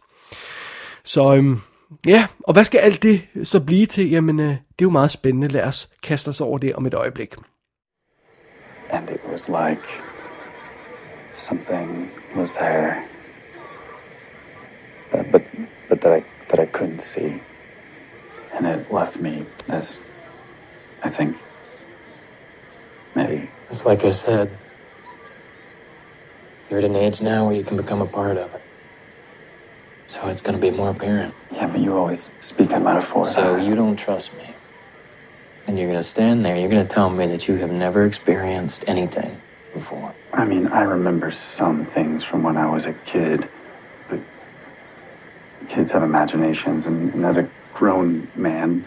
Så 1.05 1.35
øhm, 1.35 1.61
ja, 2.07 2.27
og 2.41 2.53
hvad 2.53 2.65
skal 2.65 2.79
alt 2.79 3.03
det 3.03 3.23
så 3.45 3.61
blive 3.61 3.87
til? 3.87 4.11
Jamen, 4.11 4.41
øh, 4.41 4.47
det 4.47 4.55
er 4.55 4.83
jo 4.83 4.91
meget 4.91 5.11
spændende. 5.11 5.49
Lad 5.49 5.65
os 5.65 5.91
kaste 6.03 6.29
os 6.29 6.41
over 6.41 6.59
det 6.59 6.75
om 6.75 6.87
et 6.87 6.95
øjeblik. 6.95 7.35
And 8.91 9.11
it 9.11 9.21
was 9.33 9.49
like 9.49 9.83
something 11.37 12.11
was 12.37 12.51
there, 12.51 12.95
that, 15.13 15.27
but, 15.33 15.43
but 15.89 16.01
that, 16.01 16.19
I, 16.19 16.23
that 16.49 16.61
I 16.61 16.79
couldn't 16.79 17.03
see. 17.03 17.33
And 18.53 18.67
it 18.67 18.93
left 18.93 19.21
me 19.21 19.47
as, 19.69 20.03
I 21.05 21.09
think, 21.09 21.37
Maybe. 23.15 23.49
It's 23.71 23.87
like 23.87 24.05
I 24.05 24.11
said. 24.11 24.51
You're 26.69 26.81
at 26.81 26.85
an 26.85 26.97
age 26.97 27.23
now 27.23 27.47
where 27.47 27.55
you 27.55 27.63
can 27.63 27.77
become 27.77 28.03
a 28.03 28.07
part 28.07 28.37
of 28.37 28.53
it. 28.55 28.64
So 30.07 30.29
it's 30.29 30.41
going 30.41 30.59
to 30.59 30.61
be 30.61 30.71
more 30.71 30.91
apparent. 30.91 31.35
Yeah, 31.53 31.67
but 31.67 31.81
you 31.81 31.97
always 31.97 32.31
speak 32.41 32.71
in 32.71 32.85
metaphor. 32.85 33.27
So 33.27 33.57
you 33.57 33.75
don't 33.75 33.97
trust 33.97 34.37
me. 34.37 34.55
And 35.67 35.79
you're 35.79 35.89
going 35.89 35.99
to 35.99 36.07
stand 36.07 36.45
there, 36.45 36.57
you're 36.57 36.69
going 36.69 36.87
to 36.87 36.95
tell 36.95 37.09
me 37.09 37.27
that 37.29 37.49
you 37.49 37.57
have 37.57 37.73
never 37.73 38.05
experienced 38.05 38.85
anything 38.87 39.41
before. 39.73 40.15
I 40.33 40.45
mean, 40.45 40.67
I 40.67 40.83
remember 40.83 41.31
some 41.31 41.87
things 41.87 42.23
from 42.23 42.43
when 42.43 42.59
I 42.59 42.71
was 42.71 42.85
a 42.85 42.93
kid, 42.93 43.49
but 44.11 44.21
kids 45.69 45.93
have 45.93 46.03
imaginations, 46.03 46.85
and, 46.85 47.15
and 47.15 47.25
as 47.25 47.39
a 47.39 47.49
grown 47.73 48.29
man, 48.35 48.85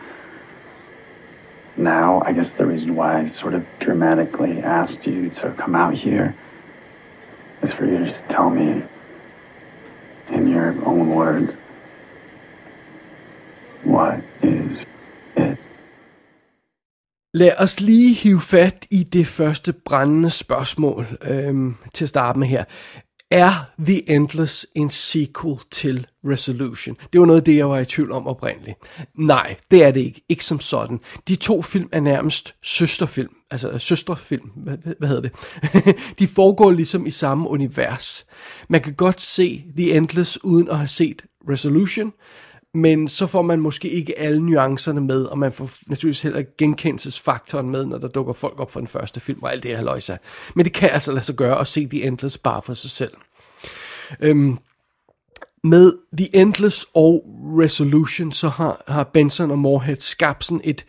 now, 1.77 2.23
I 2.25 2.33
guess 2.33 2.53
the 2.53 2.65
reason 2.65 2.95
why 2.95 3.19
I 3.19 3.25
sort 3.27 3.53
of 3.53 3.65
dramatically 3.77 4.59
asked 4.59 5.05
you 5.05 5.29
to 5.29 5.51
come 5.51 5.75
out 5.75 5.93
here 5.93 6.35
is 7.61 7.71
for 7.71 7.85
you 7.85 7.99
to 7.99 8.05
just 8.05 8.27
tell 8.27 8.49
me 8.49 8.83
in 10.29 10.47
your 10.47 10.73
own 10.85 11.15
words 11.15 11.57
what 13.87 14.19
is 14.43 14.85
it? 15.37 15.57
Lad 17.33 17.55
os 17.57 17.79
lige 17.79 18.13
hive 18.13 18.41
fat 18.41 18.87
i 18.91 19.03
det 19.03 19.27
første 19.27 19.73
brændende 19.73 20.29
spørgsmål 20.29 21.05
øhm, 21.21 21.75
til 21.93 22.05
at 22.05 22.09
starte 22.09 22.39
med 22.39 22.47
her. 22.47 22.63
Er 23.31 23.51
The 23.79 24.11
Endless 24.11 24.67
en 24.75 24.89
sequel 24.89 25.57
til 25.71 26.07
Resolution? 26.25 26.97
Det 27.13 27.21
var 27.21 27.27
noget 27.27 27.39
af 27.39 27.45
det, 27.45 27.57
jeg 27.57 27.69
var 27.69 27.79
i 27.79 27.85
tvivl 27.85 28.11
om 28.11 28.27
oprindeligt. 28.27 28.77
Nej, 29.15 29.55
det 29.71 29.83
er 29.83 29.91
det 29.91 29.99
ikke. 29.99 30.23
Ikke 30.29 30.45
som 30.45 30.59
sådan. 30.59 30.99
De 31.27 31.35
to 31.35 31.61
film 31.61 31.89
er 31.91 31.99
nærmest 31.99 32.55
søsterfilm. 32.61 33.29
Altså 33.51 33.69
øh, 33.69 33.79
søsterfilm, 33.79 34.49
hvad, 34.55 34.77
hvad 34.99 35.07
hedder 35.07 35.21
det? 35.21 35.31
de 36.19 36.27
foregår 36.27 36.71
ligesom 36.71 37.05
i 37.05 37.11
samme 37.11 37.49
univers. 37.49 38.25
Man 38.69 38.81
kan 38.81 38.93
godt 38.93 39.21
se 39.21 39.65
The 39.77 39.95
Endless 39.95 40.43
uden 40.43 40.69
at 40.69 40.77
have 40.77 40.87
set 40.87 41.21
Resolution, 41.49 42.13
men 42.77 43.07
så 43.07 43.27
får 43.27 43.41
man 43.41 43.59
måske 43.59 43.89
ikke 43.89 44.19
alle 44.19 44.39
nuancerne 44.39 45.01
med, 45.01 45.25
og 45.25 45.37
man 45.37 45.51
får 45.51 45.69
naturligvis 45.87 46.21
heller 46.21 46.43
genkendelsesfaktoren 46.57 47.69
med, 47.69 47.85
når 47.85 47.97
der 47.97 48.07
dukker 48.07 48.33
folk 48.33 48.59
op 48.59 48.71
fra 48.71 48.79
den 48.79 48.87
første 48.87 49.19
film 49.19 49.43
og 49.43 49.51
alt 49.51 49.63
det 49.63 49.77
her 49.77 49.83
løjse. 49.83 50.17
Men 50.55 50.65
det 50.65 50.73
kan 50.73 50.89
altså 50.89 51.11
lade 51.11 51.25
sig 51.25 51.35
gøre 51.35 51.59
at 51.59 51.67
se 51.67 51.87
The 51.87 52.03
Endless 52.03 52.37
bare 52.37 52.61
for 52.61 52.73
sig 52.73 52.91
selv. 52.91 53.11
Øhm, 54.19 54.57
med 55.63 55.93
The 56.17 56.35
Endless 56.35 56.85
og 56.93 57.25
Resolution, 57.59 58.31
så 58.31 58.49
har, 58.49 58.83
har 58.87 59.03
Benson 59.03 59.51
og 59.51 59.59
Moorhead 59.59 59.97
skabt 59.99 60.45
sådan 60.45 60.61
et 60.63 60.85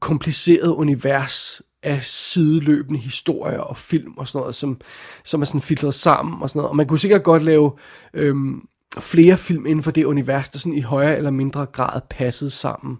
kompliceret 0.00 0.68
univers 0.68 1.62
af 1.82 2.02
sideløbende 2.02 3.00
historier 3.00 3.58
og 3.58 3.76
film 3.76 4.12
og 4.16 4.28
sådan 4.28 4.40
noget, 4.40 4.54
som, 4.54 4.80
som 5.24 5.40
er 5.40 5.44
sådan 5.44 5.60
filtreret 5.60 5.94
sammen 5.94 6.42
og 6.42 6.50
sådan 6.50 6.58
noget. 6.58 6.70
Og 6.70 6.76
man 6.76 6.86
kunne 6.86 6.98
sikkert 6.98 7.22
godt 7.22 7.42
lave 7.42 7.72
øhm, 8.14 8.60
flere 9.00 9.36
film 9.36 9.66
inden 9.66 9.82
for 9.82 9.90
det 9.90 10.04
univers, 10.04 10.48
der 10.48 10.58
sådan 10.58 10.78
i 10.78 10.80
højere 10.80 11.16
eller 11.16 11.30
mindre 11.30 11.66
grad 11.66 12.00
passede 12.10 12.50
sammen. 12.50 12.98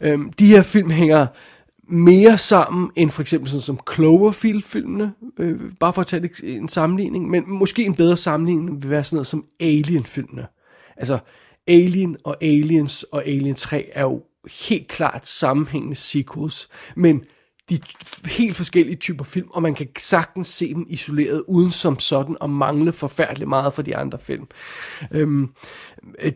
Øhm, 0.00 0.32
de 0.32 0.46
her 0.46 0.62
film 0.62 0.90
hænger 0.90 1.26
mere 1.88 2.38
sammen 2.38 2.90
end 2.96 3.10
for 3.10 3.22
eksempel 3.22 3.50
sådan 3.50 3.60
som 3.60 3.80
Cloverfield-filmene, 3.94 5.12
øh, 5.38 5.60
bare 5.80 5.92
for 5.92 6.00
at 6.00 6.06
tage 6.06 6.30
en 6.42 6.68
sammenligning, 6.68 7.30
men 7.30 7.44
måske 7.46 7.84
en 7.84 7.94
bedre 7.94 8.16
sammenligning 8.16 8.82
vil 8.82 8.90
være 8.90 9.04
sådan 9.04 9.16
noget 9.16 9.26
som 9.26 9.44
Alien-filmene. 9.60 10.46
Altså, 10.96 11.18
Alien 11.68 12.16
og 12.24 12.36
Aliens 12.40 13.02
og 13.02 13.26
Alien 13.26 13.54
3 13.54 13.90
er 13.92 14.02
jo 14.02 14.22
helt 14.68 14.88
klart 14.88 15.26
sammenhængende 15.26 15.96
sequels, 15.96 16.68
men 16.96 17.24
de 17.70 17.78
helt 18.24 18.56
forskellige 18.56 18.96
typer 18.96 19.24
film, 19.24 19.48
og 19.50 19.62
man 19.62 19.74
kan 19.74 19.88
sagtens 19.98 20.48
se 20.48 20.74
dem 20.74 20.86
isoleret, 20.88 21.44
uden 21.48 21.70
som 21.70 21.98
sådan 21.98 22.36
at 22.40 22.50
mangle 22.50 22.92
forfærdeligt 22.92 23.48
meget 23.48 23.72
fra 23.72 23.82
de 23.82 23.96
andre 23.96 24.18
film. 24.18 24.46
Øhm, 25.10 25.48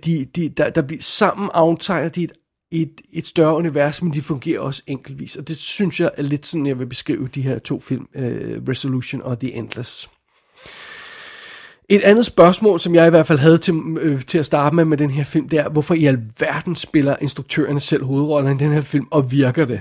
de, 0.05 0.25
de, 0.25 0.49
der, 0.49 0.71
der 0.71 0.83
bliver 0.83 1.03
sammen 1.03 1.51
aftegner 1.55 2.09
de 2.09 2.25
et, 2.25 2.33
et, 2.71 3.01
et 3.13 3.27
større 3.27 3.57
univers, 3.57 4.03
men 4.03 4.13
de 4.13 4.23
fungerer 4.23 4.61
også 4.61 4.83
enkeltvis, 4.87 5.37
og 5.37 5.49
det 5.49 5.57
synes 5.57 6.01
jeg 6.01 6.11
er 6.17 6.23
lidt 6.23 6.47
sådan, 6.47 6.67
jeg 6.67 6.79
vil 6.79 6.87
beskrive 6.87 7.29
de 7.35 7.43
her 7.43 7.59
to 7.59 7.81
film, 7.81 8.07
øh, 8.15 8.63
Resolution 8.69 9.23
og 9.23 9.41
The 9.41 9.53
Endless. 9.53 10.11
Et 11.89 12.03
andet 12.03 12.27
spørgsmål, 12.27 12.81
som 12.81 12.95
jeg 12.95 13.07
i 13.07 13.11
hvert 13.11 13.27
fald 13.27 13.39
havde 13.39 13.59
til, 13.59 13.75
øh, 14.01 14.23
til 14.23 14.39
at 14.39 14.47
starte 14.47 14.77
med 14.77 14.85
med 14.85 14.97
den 14.97 15.11
her 15.11 15.25
film, 15.25 15.49
det 15.49 15.59
er, 15.59 15.69
hvorfor 15.69 15.95
i 15.95 16.05
alverden 16.05 16.77
spiller 16.77 17.17
instruktørerne 17.21 17.81
selv 17.81 18.05
hovedrollen 18.05 18.57
i 18.57 18.59
den 18.59 18.73
her 18.73 18.81
film, 18.81 19.07
og 19.11 19.33
virker 19.33 19.65
det? 19.65 19.81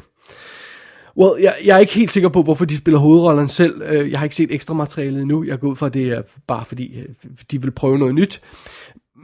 Well, 1.18 1.42
jeg, 1.42 1.54
jeg 1.66 1.76
er 1.76 1.80
ikke 1.80 1.94
helt 1.94 2.12
sikker 2.12 2.30
på, 2.30 2.44
hvorfor 2.44 2.66
de 2.66 2.78
spiller 2.78 3.00
hovedrollerne 3.00 3.50
selv. 3.50 3.82
Øh, 3.86 4.12
jeg 4.12 4.20
har 4.20 4.26
ikke 4.26 4.36
set 4.36 4.54
ekstra 4.54 4.74
materialet 4.74 5.22
endnu. 5.22 5.44
Jeg 5.44 5.60
går 5.60 5.68
ud 5.68 5.76
fra, 5.76 5.86
at 5.86 5.94
det 5.94 6.08
er 6.08 6.22
bare 6.48 6.66
fordi, 6.66 7.00
øh, 7.00 7.06
de 7.52 7.62
vil 7.62 7.72
prøve 7.72 7.98
noget 7.98 8.16
nyt. 8.16 8.42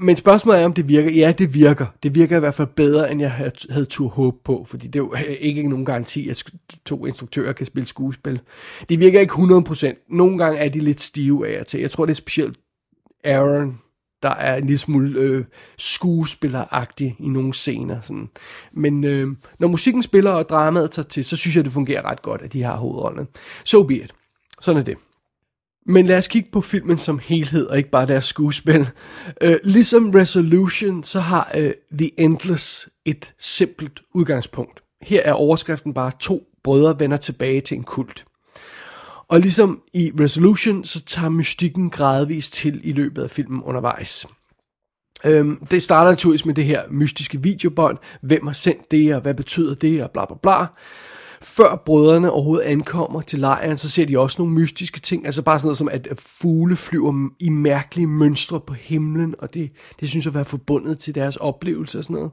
Men 0.01 0.15
spørgsmålet 0.15 0.61
er, 0.61 0.65
om 0.65 0.73
det 0.73 0.89
virker. 0.89 1.11
Ja, 1.11 1.33
det 1.37 1.53
virker. 1.53 1.85
Det 2.03 2.15
virker 2.15 2.37
i 2.37 2.39
hvert 2.39 2.53
fald 2.53 2.67
bedre, 2.75 3.11
end 3.11 3.21
jeg 3.21 3.31
havde, 3.31 3.51
havde 3.69 3.85
tur 3.85 4.07
håb 4.07 4.35
på, 4.43 4.65
fordi 4.67 4.87
det 4.87 4.99
er 4.99 5.03
jo 5.03 5.13
øh, 5.13 5.35
ikke 5.39 5.69
nogen 5.69 5.85
garanti, 5.85 6.29
at 6.29 6.43
to 6.85 7.05
instruktører 7.05 7.53
kan 7.53 7.65
spille 7.65 7.87
skuespil. 7.87 8.39
Det 8.89 8.99
virker 8.99 9.19
ikke 9.19 9.33
100%. 9.33 10.05
Nogle 10.09 10.37
gange 10.37 10.59
er 10.59 10.69
de 10.69 10.79
lidt 10.79 11.01
stive 11.01 11.47
af 11.47 11.59
og 11.59 11.67
til. 11.67 11.79
Jeg 11.79 11.91
tror, 11.91 12.05
det 12.05 12.11
er 12.11 12.15
specielt 12.15 12.57
Aaron, 13.23 13.79
der 14.23 14.29
er 14.29 14.55
en 14.55 14.65
lille 14.65 14.77
smule 14.77 15.19
øh, 15.19 15.45
skuespilleragtig 15.77 17.15
i 17.19 17.27
nogle 17.27 17.53
scener. 17.53 18.01
Sådan. 18.01 18.29
Men 18.73 19.03
øh, 19.03 19.27
når 19.59 19.67
musikken 19.67 20.03
spiller 20.03 20.31
og 20.31 20.49
dramaet 20.49 20.91
tager 20.91 21.07
til, 21.07 21.25
så 21.25 21.35
synes 21.35 21.55
jeg, 21.55 21.65
det 21.65 21.73
fungerer 21.73 22.05
ret 22.05 22.21
godt, 22.21 22.41
at 22.41 22.53
de 22.53 22.63
har 22.63 22.75
hovedrollen. 22.75 23.27
So 23.63 23.83
be 23.83 23.95
it. 23.95 24.13
Sådan 24.61 24.79
er 24.79 24.85
det. 24.85 24.97
Men 25.85 26.05
lad 26.05 26.17
os 26.17 26.27
kigge 26.27 26.49
på 26.51 26.61
filmen 26.61 26.97
som 26.97 27.19
helhed, 27.19 27.65
og 27.67 27.77
ikke 27.77 27.89
bare 27.89 28.07
deres 28.07 28.25
skuespil. 28.25 28.87
Øh, 29.41 29.55
ligesom 29.63 30.09
Resolution, 30.09 31.03
så 31.03 31.19
har 31.19 31.51
øh, 31.55 31.71
The 31.99 32.19
Endless 32.19 32.89
et 33.05 33.33
simpelt 33.39 34.01
udgangspunkt. 34.13 34.83
Her 35.01 35.21
er 35.21 35.33
overskriften 35.33 35.93
bare 35.93 36.11
to 36.19 36.43
brødre 36.63 36.99
vender 36.99 37.17
tilbage 37.17 37.61
til 37.61 37.77
en 37.77 37.83
kult. 37.83 38.25
Og 39.27 39.39
ligesom 39.39 39.81
i 39.93 40.11
Resolution, 40.19 40.83
så 40.83 41.03
tager 41.05 41.29
mystikken 41.29 41.89
gradvist 41.89 42.53
til 42.53 42.81
i 42.83 42.91
løbet 42.91 43.23
af 43.23 43.29
filmen 43.29 43.61
undervejs. 43.63 44.25
Øhm, 45.25 45.65
det 45.71 45.83
starter 45.83 46.11
naturligvis 46.11 46.45
med 46.45 46.53
det 46.53 46.65
her 46.65 46.81
mystiske 46.89 47.43
videobånd. 47.43 47.97
Hvem 48.21 48.47
har 48.47 48.53
sendt 48.53 48.91
det, 48.91 49.15
og 49.15 49.21
hvad 49.21 49.33
betyder 49.33 49.75
det, 49.75 50.03
og 50.03 50.11
bla 50.11 50.25
bla 50.25 50.35
bla. 50.41 50.65
Før 51.41 51.75
brødrene 51.85 52.31
overhovedet 52.31 52.65
ankommer 52.65 53.21
til 53.21 53.39
lejren, 53.39 53.77
så 53.77 53.89
ser 53.89 54.05
de 54.05 54.19
også 54.19 54.41
nogle 54.41 54.53
mystiske 54.53 54.99
ting. 54.99 55.25
Altså 55.25 55.41
bare 55.41 55.59
sådan 55.59 55.67
noget 55.67 55.77
som, 55.77 55.89
at 55.91 56.07
fugle 56.17 56.75
flyver 56.75 57.29
i 57.39 57.49
mærkelige 57.49 58.07
mønstre 58.07 58.59
på 58.59 58.73
himlen, 58.73 59.35
og 59.39 59.53
det, 59.53 59.71
det 59.99 60.09
synes 60.09 60.25
jeg 60.25 60.31
at 60.31 60.35
være 60.35 60.45
forbundet 60.45 60.99
til 60.99 61.15
deres 61.15 61.35
oplevelse 61.35 61.97
og 61.97 62.03
sådan 62.03 62.13
noget. 62.13 62.31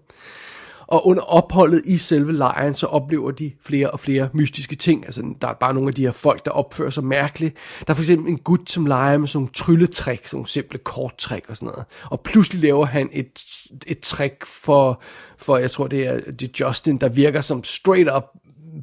Og 0.92 1.06
under 1.06 1.22
opholdet 1.22 1.82
i 1.84 1.96
selve 1.96 2.32
lejren, 2.32 2.74
så 2.74 2.86
oplever 2.86 3.30
de 3.30 3.52
flere 3.64 3.90
og 3.90 4.00
flere 4.00 4.28
mystiske 4.32 4.76
ting. 4.76 5.04
Altså, 5.04 5.34
der 5.40 5.48
er 5.48 5.54
bare 5.54 5.74
nogle 5.74 5.88
af 5.88 5.94
de 5.94 6.02
her 6.02 6.12
folk, 6.12 6.44
der 6.44 6.50
opfører 6.50 6.90
sig 6.90 7.04
mærkeligt. 7.04 7.56
Der 7.86 7.92
er 7.92 7.94
for 7.94 8.02
eksempel 8.02 8.32
en 8.32 8.38
gut, 8.38 8.70
som 8.70 8.86
leger 8.86 9.18
med 9.18 9.28
sådan 9.28 9.38
nogle 9.38 9.50
trylletrik, 9.52 10.26
sådan 10.26 10.36
nogle 10.36 10.48
simple 10.48 10.78
korttrik 10.78 11.42
og 11.48 11.56
sådan 11.56 11.66
noget. 11.66 11.84
Og 12.04 12.20
pludselig 12.20 12.62
laver 12.62 12.86
han 12.86 13.08
et, 13.12 13.44
et 13.86 14.00
trick 14.00 14.46
for, 14.46 15.02
for, 15.38 15.56
jeg 15.56 15.70
tror 15.70 15.86
det 15.86 16.06
er, 16.06 16.20
det 16.20 16.42
er 16.42 16.66
Justin, 16.66 16.96
der 16.96 17.08
virker 17.08 17.40
som 17.40 17.64
straight 17.64 18.10
up 18.16 18.24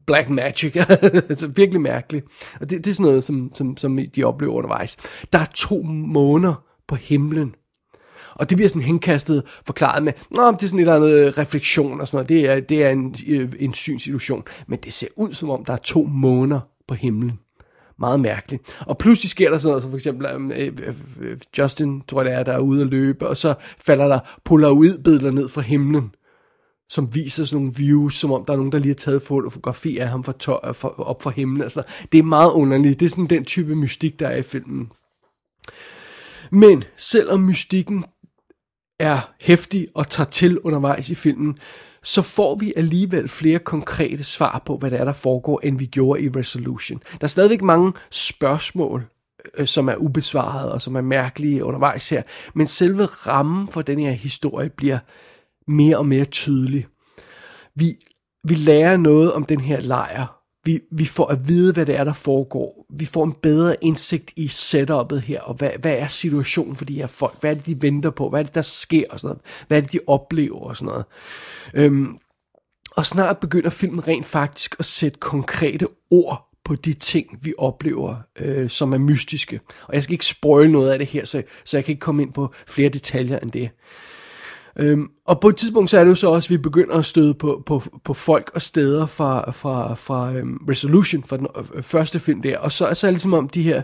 black 0.05 0.29
magic. 0.29 0.75
altså 1.29 1.47
virkelig 1.47 1.81
mærkeligt. 1.81 2.25
Og 2.61 2.69
det, 2.69 2.85
det 2.85 2.91
er 2.91 2.95
sådan 2.95 3.09
noget, 3.09 3.23
som, 3.23 3.51
som, 3.53 3.77
som 3.77 3.99
de 4.15 4.23
oplever 4.23 4.53
undervejs. 4.53 4.97
Der 5.33 5.39
er 5.39 5.47
to 5.53 5.83
måneder 5.83 6.63
på 6.87 6.95
himlen, 6.95 7.55
og 8.39 8.49
det 8.49 8.57
bliver 8.57 8.69
sådan 8.69 8.81
henkastet 8.81 9.43
forklaret 9.65 10.03
med, 10.03 10.13
Nå, 10.35 10.51
det 10.51 10.63
er 10.63 10.67
sådan 10.67 10.79
et 10.79 10.81
eller 10.81 10.95
andet 10.95 11.11
øh, 11.11 11.33
refleksion 11.37 12.01
og 12.01 12.07
sådan 12.07 12.17
noget. 12.17 12.29
Det 12.29 12.49
er, 12.49 12.59
det 12.59 12.83
er 12.83 12.89
en, 12.89 13.15
øh, 13.27 13.53
en 13.59 13.73
synsillusion. 13.73 14.43
Men 14.67 14.79
det 14.83 14.93
ser 14.93 15.07
ud 15.15 15.33
som 15.33 15.49
om, 15.49 15.65
der 15.65 15.73
er 15.73 15.77
to 15.77 16.03
måner 16.03 16.59
på 16.87 16.93
himlen. 16.93 17.39
Meget 17.99 18.19
mærkeligt. 18.19 18.77
Og 18.79 18.97
pludselig 18.97 19.29
sker 19.29 19.49
der 19.49 19.57
sådan 19.57 19.69
noget, 19.69 19.83
så 19.83 19.89
for 19.89 19.97
eksempel 19.97 20.27
øhm, 20.33 20.51
øh, 20.51 20.57
øh, 20.57 20.95
øh, 21.21 21.37
Justin, 21.57 22.01
tror 22.01 22.21
jeg 22.21 22.31
det 22.31 22.39
er, 22.39 22.43
der 22.43 22.53
er 22.53 22.59
ude 22.59 22.81
at 22.81 22.87
løbe, 22.87 23.27
og 23.27 23.37
så 23.37 23.53
falder 23.77 24.07
der 24.07 24.19
polaroidbilleder 24.45 25.31
ned 25.31 25.49
fra 25.49 25.61
himlen 25.61 26.11
som 26.89 27.15
viser 27.15 27.45
sådan 27.45 27.61
nogle 27.63 27.75
views, 27.77 28.15
som 28.15 28.31
om 28.31 28.45
der 28.45 28.53
er 28.53 28.57
nogen, 28.57 28.71
der 28.71 28.79
lige 28.79 28.89
har 28.89 28.95
taget 28.95 29.21
fotografi 29.21 29.97
af 29.97 30.09
ham 30.09 30.23
fra 30.23 30.33
tøj, 30.39 30.59
øh, 30.67 30.73
for, 30.73 30.99
op 30.99 31.21
fra 31.21 31.29
himlen. 31.29 31.61
Altså, 31.61 31.83
det 32.11 32.17
er 32.17 32.23
meget 32.23 32.51
underligt. 32.51 32.99
Det 32.99 33.05
er 33.05 33.09
sådan 33.09 33.25
den 33.25 33.45
type 33.45 33.75
mystik, 33.75 34.19
der 34.19 34.27
er 34.27 34.37
i 34.37 34.41
filmen. 34.41 34.91
Men 36.51 36.83
selvom 36.97 37.39
mystikken 37.39 38.03
er 38.99 39.31
hæftig 39.39 39.87
og 39.95 40.07
tager 40.09 40.29
til 40.29 40.59
undervejs 40.59 41.09
i 41.09 41.15
filmen, 41.15 41.57
så 42.03 42.21
får 42.21 42.55
vi 42.55 42.73
alligevel 42.75 43.27
flere 43.27 43.59
konkrete 43.59 44.23
svar 44.23 44.63
på, 44.65 44.77
hvad 44.77 44.91
det 44.91 44.99
er, 44.99 45.05
der 45.05 45.13
foregår, 45.13 45.59
end 45.63 45.79
vi 45.79 45.85
gjorde 45.85 46.21
i 46.21 46.29
Resolution. 46.29 47.01
Der 47.11 47.23
er 47.23 47.27
stadigvæk 47.27 47.61
mange 47.61 47.93
spørgsmål, 48.11 49.05
øh, 49.57 49.67
som 49.67 49.89
er 49.89 49.95
ubesvaret 49.95 50.71
og 50.71 50.81
som 50.81 50.95
er 50.95 51.01
mærkelige 51.01 51.63
undervejs 51.63 52.09
her, 52.09 52.23
men 52.53 52.67
selve 52.67 53.05
rammen 53.05 53.67
for 53.67 53.81
den 53.81 53.99
her 53.99 54.11
historie 54.11 54.69
bliver 54.69 54.99
mere 55.67 55.97
og 55.97 56.05
mere 56.05 56.25
tydelig. 56.25 56.87
Vi, 57.75 57.95
vi 58.43 58.55
lærer 58.55 58.97
noget 58.97 59.33
om 59.33 59.45
den 59.45 59.59
her 59.59 59.81
lejr, 59.81 60.39
vi, 60.65 60.79
vi 60.91 61.05
får 61.05 61.27
at 61.27 61.47
vide, 61.47 61.73
hvad 61.73 61.85
det 61.85 61.95
er, 61.95 62.03
der 62.03 62.13
foregår. 62.13 62.78
Vi 62.89 63.05
får 63.05 63.23
en 63.23 63.33
bedre 63.33 63.83
indsigt 63.83 64.31
i 64.35 64.47
setupet 64.47 65.21
her, 65.21 65.41
og 65.41 65.53
hvad, 65.53 65.71
hvad 65.79 65.93
er 65.93 66.07
situationen 66.07 66.75
for 66.75 66.85
de 66.85 66.95
her 66.95 67.07
folk? 67.07 67.39
Hvad 67.39 67.51
er 67.51 67.53
det, 67.53 67.65
de 67.65 67.81
venter 67.81 68.09
på? 68.09 68.29
Hvad 68.29 68.39
er 68.39 68.43
det, 68.43 68.55
der 68.55 68.61
sker? 68.61 69.03
Og 69.09 69.19
sådan 69.19 69.27
noget? 69.35 69.67
Hvad 69.67 69.77
er 69.77 69.81
det, 69.81 69.91
de 69.91 69.99
oplever? 70.07 70.59
Og 70.59 70.77
sådan 70.77 70.85
noget. 70.85 71.05
Øhm, 71.73 72.17
og 72.91 73.05
snart 73.05 73.37
begynder 73.37 73.69
filmen 73.69 74.07
rent 74.07 74.25
faktisk 74.25 74.75
at 74.79 74.85
sætte 74.85 75.19
konkrete 75.19 75.87
ord 76.11 76.49
på 76.63 76.75
de 76.75 76.93
ting, 76.93 77.39
vi 77.41 77.53
oplever, 77.57 78.15
øh, 78.39 78.69
som 78.69 78.93
er 78.93 78.97
mystiske. 78.97 79.59
Og 79.87 79.93
jeg 79.93 80.03
skal 80.03 80.13
ikke 80.13 80.25
spoil 80.25 80.71
noget 80.71 80.91
af 80.91 80.99
det 80.99 81.07
her, 81.07 81.25
så, 81.25 81.43
så 81.65 81.77
jeg 81.77 81.85
kan 81.85 81.91
ikke 81.91 81.99
komme 81.99 82.21
ind 82.21 82.33
på 82.33 82.53
flere 82.67 82.89
detaljer 82.89 83.39
end 83.39 83.51
det. 83.51 83.69
Øhm, 84.79 85.07
og 85.25 85.39
på 85.39 85.49
et 85.49 85.55
tidspunkt 85.55 85.89
så 85.89 85.99
er 85.99 86.03
det 86.03 86.09
jo 86.09 86.15
så 86.15 86.29
også, 86.29 86.47
at 86.47 86.51
vi 86.51 86.57
begynder 86.57 86.95
at 86.95 87.05
støde 87.05 87.33
på, 87.33 87.63
på, 87.65 87.83
på 88.03 88.13
folk 88.13 88.51
og 88.53 88.61
steder 88.61 89.05
fra, 89.05 89.51
fra, 89.51 89.93
fra 89.93 90.33
øhm, 90.33 90.57
Resolution, 90.69 91.23
fra 91.23 91.37
den 91.37 91.47
øh, 91.57 91.65
øh, 91.73 91.83
første 91.83 92.19
film 92.19 92.41
der, 92.41 92.57
og 92.57 92.71
så, 92.71 92.93
så 92.93 93.07
er 93.07 93.09
det 93.09 93.13
ligesom 93.13 93.33
om 93.33 93.49
de 93.49 93.63
her, 93.63 93.81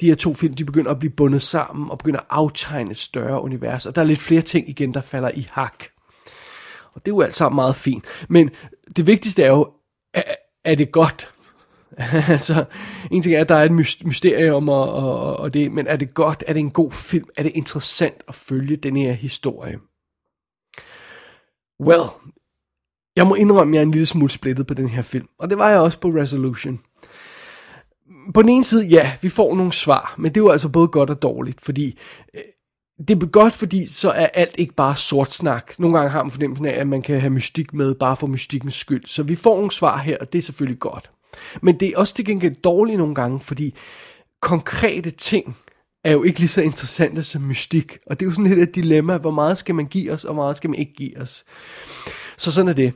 de 0.00 0.06
her 0.06 0.14
to 0.14 0.34
film, 0.34 0.54
de 0.54 0.64
begynder 0.64 0.90
at 0.90 0.98
blive 0.98 1.12
bundet 1.16 1.42
sammen, 1.42 1.90
og 1.90 1.98
begynder 1.98 2.20
at 2.20 2.26
aftegne 2.30 2.90
et 2.90 2.96
større 2.96 3.42
univers, 3.42 3.86
og 3.86 3.94
der 3.94 4.02
er 4.02 4.06
lidt 4.06 4.18
flere 4.18 4.42
ting 4.42 4.68
igen, 4.68 4.94
der 4.94 5.00
falder 5.00 5.30
i 5.34 5.46
hak. 5.50 5.84
Og 6.94 7.06
det 7.06 7.12
er 7.12 7.14
jo 7.14 7.20
alt 7.20 7.34
sammen 7.34 7.56
meget 7.56 7.76
fint. 7.76 8.04
Men 8.28 8.50
det 8.96 9.06
vigtigste 9.06 9.42
er 9.42 9.50
jo, 9.50 9.70
er, 10.14 10.22
er 10.64 10.74
det 10.74 10.92
godt? 10.92 11.32
altså, 12.28 12.64
en 13.10 13.22
ting 13.22 13.34
er, 13.34 13.40
at 13.40 13.48
der 13.48 13.54
er 13.54 13.64
et 13.64 13.72
mysterium 14.04 14.68
og, 14.68 14.92
og, 14.92 15.36
og 15.36 15.54
det, 15.54 15.72
men 15.72 15.86
er 15.86 15.96
det 15.96 16.14
godt? 16.14 16.44
Er 16.46 16.52
det 16.52 16.60
en 16.60 16.70
god 16.70 16.92
film? 16.92 17.28
Er 17.36 17.42
det 17.42 17.52
interessant 17.54 18.22
at 18.28 18.34
følge 18.34 18.76
den 18.76 18.96
her 18.96 19.12
historie? 19.12 19.78
Well, 21.82 22.02
jeg 23.16 23.26
må 23.26 23.34
indrømme, 23.34 23.70
at 23.70 23.74
jeg 23.74 23.80
er 23.80 23.86
en 23.86 23.90
lille 23.90 24.06
smule 24.06 24.30
splittet 24.30 24.66
på 24.66 24.74
den 24.74 24.88
her 24.88 25.02
film. 25.02 25.26
Og 25.38 25.50
det 25.50 25.58
var 25.58 25.70
jeg 25.70 25.80
også 25.80 26.00
på 26.00 26.08
Resolution. 26.08 26.80
På 28.34 28.42
den 28.42 28.48
ene 28.48 28.64
side, 28.64 28.86
ja, 28.86 29.12
vi 29.22 29.28
får 29.28 29.54
nogle 29.54 29.72
svar, 29.72 30.14
men 30.18 30.34
det 30.34 30.40
er 30.40 30.44
jo 30.44 30.50
altså 30.50 30.68
både 30.68 30.88
godt 30.88 31.10
og 31.10 31.22
dårligt, 31.22 31.60
fordi 31.60 31.98
øh, 32.34 32.40
det 33.08 33.22
er 33.22 33.26
godt, 33.26 33.54
fordi 33.54 33.86
så 33.86 34.10
er 34.10 34.26
alt 34.26 34.54
ikke 34.58 34.74
bare 34.74 34.96
sort 34.96 35.32
snak. 35.32 35.78
Nogle 35.78 35.96
gange 35.96 36.10
har 36.10 36.22
man 36.22 36.30
fornemmelsen 36.30 36.66
af, 36.66 36.80
at 36.80 36.86
man 36.86 37.02
kan 37.02 37.20
have 37.20 37.30
mystik 37.30 37.74
med, 37.74 37.94
bare 37.94 38.16
for 38.16 38.26
mystikkens 38.26 38.74
skyld. 38.74 39.06
Så 39.06 39.22
vi 39.22 39.34
får 39.34 39.56
nogle 39.56 39.70
svar 39.70 39.98
her, 39.98 40.16
og 40.20 40.32
det 40.32 40.38
er 40.38 40.42
selvfølgelig 40.42 40.78
godt. 40.80 41.10
Men 41.62 41.80
det 41.80 41.88
er 41.88 41.98
også 41.98 42.14
til 42.14 42.24
gengæld 42.24 42.54
dårligt 42.54 42.98
nogle 42.98 43.14
gange, 43.14 43.40
fordi 43.40 43.74
konkrete 44.40 45.10
ting 45.10 45.56
er 46.04 46.12
jo 46.12 46.22
ikke 46.22 46.38
lige 46.38 46.48
så 46.48 46.62
interessante 46.62 47.22
som 47.22 47.42
mystik. 47.42 47.98
Og 48.06 48.20
det 48.20 48.26
er 48.26 48.30
jo 48.30 48.34
sådan 48.34 48.50
lidt 48.50 48.68
et 48.68 48.74
dilemma, 48.74 49.18
hvor 49.18 49.30
meget 49.30 49.58
skal 49.58 49.74
man 49.74 49.86
give 49.86 50.12
os, 50.12 50.24
og 50.24 50.34
hvor 50.34 50.42
meget 50.42 50.56
skal 50.56 50.70
man 50.70 50.78
ikke 50.78 50.92
give 50.92 51.18
os. 51.18 51.44
Så 52.36 52.52
sådan 52.52 52.68
er 52.68 52.72
det. 52.72 52.94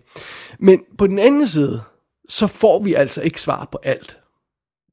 Men 0.59 0.83
på 0.99 1.07
den 1.07 1.19
anden 1.19 1.47
side, 1.47 1.83
så 2.29 2.47
får 2.47 2.83
vi 2.83 2.95
altså 2.95 3.23
ikke 3.23 3.41
svar 3.41 3.69
på 3.73 3.79
alt. 3.83 4.19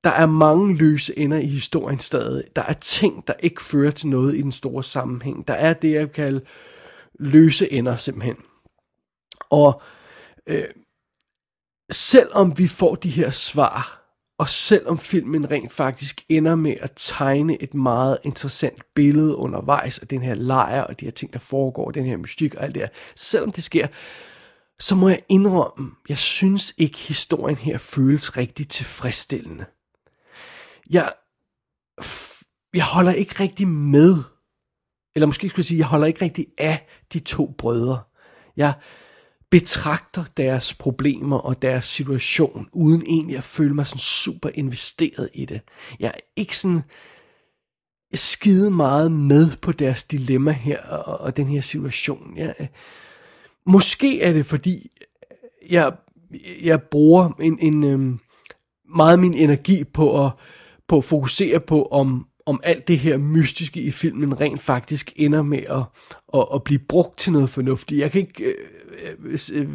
Der 0.03 0.09
er 0.09 0.25
mange 0.25 0.77
løse 0.77 1.19
ender 1.19 1.37
i 1.37 1.45
historien 1.45 1.99
stadig. 1.99 2.43
Der 2.55 2.61
er 2.61 2.73
ting, 2.73 3.27
der 3.27 3.33
ikke 3.39 3.63
fører 3.63 3.91
til 3.91 4.09
noget 4.09 4.35
i 4.35 4.41
den 4.41 4.51
store 4.51 4.83
sammenhæng. 4.83 5.47
Der 5.47 5.53
er 5.53 5.73
det, 5.73 5.91
jeg 5.91 6.11
kalder 6.11 6.39
løse 7.19 7.71
ender 7.71 7.95
simpelthen. 7.95 8.37
Og 9.49 9.81
øh, 10.47 10.65
selvom 11.91 12.57
vi 12.57 12.67
får 12.67 12.95
de 12.95 13.09
her 13.09 13.29
svar, 13.29 14.02
og 14.37 14.49
selvom 14.49 14.97
filmen 14.97 15.51
rent 15.51 15.71
faktisk 15.71 16.25
ender 16.29 16.55
med 16.55 16.75
at 16.79 16.91
tegne 16.95 17.63
et 17.63 17.73
meget 17.73 18.17
interessant 18.23 18.83
billede 18.93 19.35
undervejs 19.35 19.99
af 19.99 20.07
den 20.07 20.21
her 20.21 20.33
lejr 20.33 20.81
og 20.81 20.99
de 20.99 21.05
her 21.05 21.11
ting, 21.11 21.33
der 21.33 21.39
foregår, 21.39 21.91
den 21.91 22.05
her 22.05 22.17
mystik 22.17 22.55
og 22.55 22.63
alt 22.63 22.75
det 22.75 22.81
her, 22.81 22.89
selvom 23.15 23.51
det 23.51 23.63
sker, 23.63 23.87
så 24.79 24.95
må 24.95 25.09
jeg 25.09 25.19
indrømme, 25.29 25.91
jeg 26.09 26.17
synes 26.17 26.73
ikke 26.77 26.97
historien 26.97 27.57
her 27.57 27.77
føles 27.77 28.37
rigtig 28.37 28.67
tilfredsstillende. 28.69 29.65
Jeg, 30.89 31.13
jeg 32.73 32.85
holder 32.93 33.11
ikke 33.11 33.35
rigtig 33.39 33.67
med, 33.67 34.15
eller 35.15 35.25
måske 35.27 35.49
skulle 35.49 35.59
jeg 35.59 35.65
sige, 35.65 35.77
jeg 35.77 35.87
holder 35.87 36.07
ikke 36.07 36.25
rigtig 36.25 36.47
af 36.57 36.87
de 37.13 37.19
to 37.19 37.55
brødre. 37.57 38.01
Jeg 38.57 38.73
betragter 39.53 40.23
deres 40.37 40.73
problemer 40.73 41.37
og 41.37 41.61
deres 41.61 41.85
situation, 41.85 42.67
uden 42.71 43.03
egentlig 43.07 43.37
at 43.37 43.43
føle 43.43 43.73
mig 43.73 43.87
sådan 43.87 43.99
super 43.99 44.49
investeret 44.53 45.29
i 45.33 45.45
det. 45.45 45.61
Jeg 45.99 46.07
er 46.07 46.19
ikke 46.35 46.57
sådan 46.57 46.81
skide 48.13 48.71
meget 48.71 49.11
med 49.11 49.57
på 49.61 49.71
deres 49.71 50.03
dilemma 50.03 50.51
her 50.51 50.81
og, 50.81 51.21
og 51.21 51.37
den 51.37 51.47
her 51.47 51.61
situation. 51.61 52.37
Jeg, 52.37 52.69
måske 53.65 54.21
er 54.21 54.33
det 54.33 54.45
fordi, 54.45 54.91
jeg, 55.69 55.91
jeg 56.63 56.81
bruger 56.81 57.29
en, 57.39 57.59
en 57.59 57.83
øhm, 57.83 58.19
meget 58.95 59.19
min 59.19 59.33
energi 59.33 59.83
på 59.83 60.25
at, 60.25 60.31
på 60.87 60.97
at 60.97 61.03
fokusere 61.03 61.59
på, 61.59 61.83
om, 61.83 62.27
om 62.45 62.59
alt 62.63 62.87
det 62.87 62.99
her 62.99 63.17
mystiske 63.17 63.81
i 63.81 63.91
filmen 63.91 64.41
rent 64.41 64.59
faktisk 64.59 65.13
ender 65.15 65.41
med 65.41 65.63
at, 65.69 65.83
at, 66.33 66.45
at 66.53 66.63
blive 66.63 66.79
brugt 66.79 67.17
til 67.17 67.31
noget 67.31 67.49
fornuftigt. 67.49 68.01
Jeg 68.01 68.11
kan 68.11 68.21
ikke, 68.21 68.43
øh, 68.43 68.53
Øh, 69.23 69.39
øh, 69.53 69.67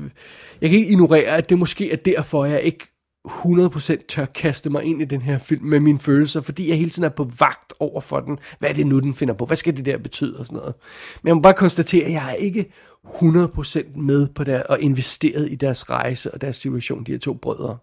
jeg 0.60 0.70
kan 0.70 0.78
ikke 0.78 0.90
ignorere, 0.90 1.36
at 1.36 1.48
det 1.48 1.58
måske 1.58 1.92
er 1.92 1.96
derfor, 1.96 2.44
jeg 2.44 2.62
ikke 2.62 2.86
100% 3.28 4.06
tør 4.06 4.24
kaste 4.24 4.70
mig 4.70 4.84
ind 4.84 5.02
i 5.02 5.04
den 5.04 5.22
her 5.22 5.38
film 5.38 5.64
med 5.64 5.80
mine 5.80 5.98
følelser, 5.98 6.40
fordi 6.40 6.68
jeg 6.68 6.78
hele 6.78 6.90
tiden 6.90 7.04
er 7.04 7.08
på 7.08 7.30
vagt 7.38 7.74
over 7.80 8.00
for 8.00 8.20
den. 8.20 8.38
Hvad 8.58 8.70
er 8.70 8.74
det 8.74 8.86
nu, 8.86 8.98
den 8.98 9.14
finder 9.14 9.34
på? 9.34 9.46
Hvad 9.46 9.56
skal 9.56 9.76
det 9.76 9.84
der 9.84 9.98
betyde 9.98 10.38
og 10.38 10.46
sådan 10.46 10.58
noget? 10.58 10.74
Men 11.22 11.28
jeg 11.28 11.36
må 11.36 11.42
bare 11.42 11.54
konstatere, 11.54 12.04
at 12.04 12.12
jeg 12.12 12.30
er 12.30 12.34
ikke 12.34 12.72
100% 13.06 13.98
med 14.00 14.28
på 14.34 14.44
det 14.44 14.62
og 14.62 14.80
investeret 14.80 15.50
i 15.50 15.54
deres 15.54 15.90
rejse 15.90 16.34
og 16.34 16.40
deres 16.40 16.56
situation, 16.56 17.04
de 17.04 17.12
her 17.12 17.18
to 17.18 17.34
brødre. 17.34 17.76